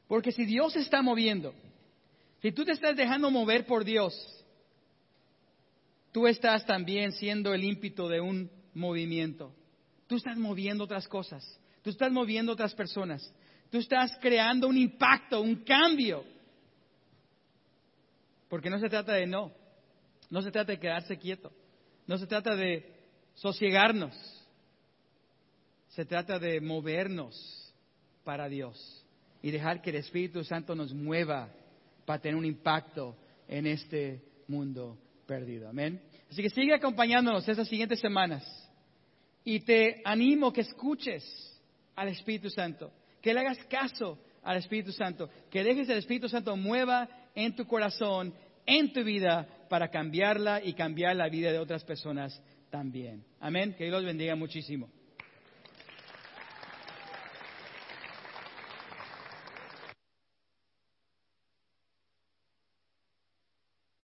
Porque 0.06 0.32
si 0.32 0.44
Dios 0.44 0.76
está 0.76 1.00
moviendo, 1.00 1.54
si 2.42 2.52
tú 2.52 2.62
te 2.64 2.72
estás 2.72 2.94
dejando 2.94 3.30
mover 3.30 3.64
por 3.64 3.84
Dios, 3.84 4.12
tú 6.12 6.26
estás 6.26 6.66
también 6.66 7.12
siendo 7.12 7.54
el 7.54 7.64
ímpito 7.64 8.06
de 8.08 8.20
un 8.20 8.50
movimiento. 8.76 9.52
Tú 10.06 10.16
estás 10.16 10.36
moviendo 10.36 10.84
otras 10.84 11.08
cosas, 11.08 11.44
tú 11.82 11.90
estás 11.90 12.12
moviendo 12.12 12.52
otras 12.52 12.74
personas, 12.74 13.32
tú 13.70 13.78
estás 13.78 14.16
creando 14.20 14.68
un 14.68 14.76
impacto, 14.76 15.40
un 15.40 15.64
cambio. 15.64 16.24
Porque 18.48 18.70
no 18.70 18.78
se 18.78 18.88
trata 18.88 19.14
de 19.14 19.26
no, 19.26 19.50
no 20.30 20.42
se 20.42 20.52
trata 20.52 20.72
de 20.72 20.78
quedarse 20.78 21.18
quieto, 21.18 21.50
no 22.06 22.18
se 22.18 22.26
trata 22.26 22.54
de 22.54 22.94
sosiegarnos, 23.34 24.14
se 25.88 26.04
trata 26.04 26.38
de 26.38 26.60
movernos 26.60 27.74
para 28.22 28.48
Dios 28.48 29.04
y 29.42 29.50
dejar 29.50 29.82
que 29.82 29.90
el 29.90 29.96
Espíritu 29.96 30.44
Santo 30.44 30.74
nos 30.74 30.92
mueva 30.92 31.50
para 32.04 32.20
tener 32.20 32.36
un 32.36 32.44
impacto 32.44 33.16
en 33.48 33.66
este 33.66 34.22
mundo 34.46 34.98
perdido. 35.26 35.68
Amén. 35.68 36.00
Así 36.30 36.42
que 36.42 36.50
sigue 36.50 36.74
acompañándonos 36.74 37.48
esas 37.48 37.66
siguientes 37.66 37.98
semanas 38.00 38.65
y 39.46 39.60
te 39.60 40.02
animo 40.04 40.52
que 40.52 40.62
escuches 40.62 41.24
al 41.94 42.08
Espíritu 42.08 42.50
Santo, 42.50 42.92
que 43.22 43.32
le 43.32 43.40
hagas 43.40 43.64
caso 43.66 44.18
al 44.42 44.56
Espíritu 44.56 44.90
Santo, 44.90 45.30
que 45.48 45.62
dejes 45.62 45.88
el 45.88 45.98
Espíritu 45.98 46.28
Santo 46.28 46.56
mueva 46.56 47.08
en 47.32 47.54
tu 47.54 47.64
corazón 47.64 48.34
en 48.66 48.92
tu 48.92 49.04
vida 49.04 49.46
para 49.70 49.88
cambiarla 49.88 50.60
y 50.62 50.74
cambiar 50.74 51.14
la 51.14 51.28
vida 51.28 51.52
de 51.52 51.60
otras 51.60 51.84
personas 51.84 52.42
también. 52.70 53.24
Amén. 53.38 53.74
Que 53.78 53.84
Dios 53.84 53.94
los 53.94 54.04
bendiga 54.04 54.34
muchísimo. 54.34 54.90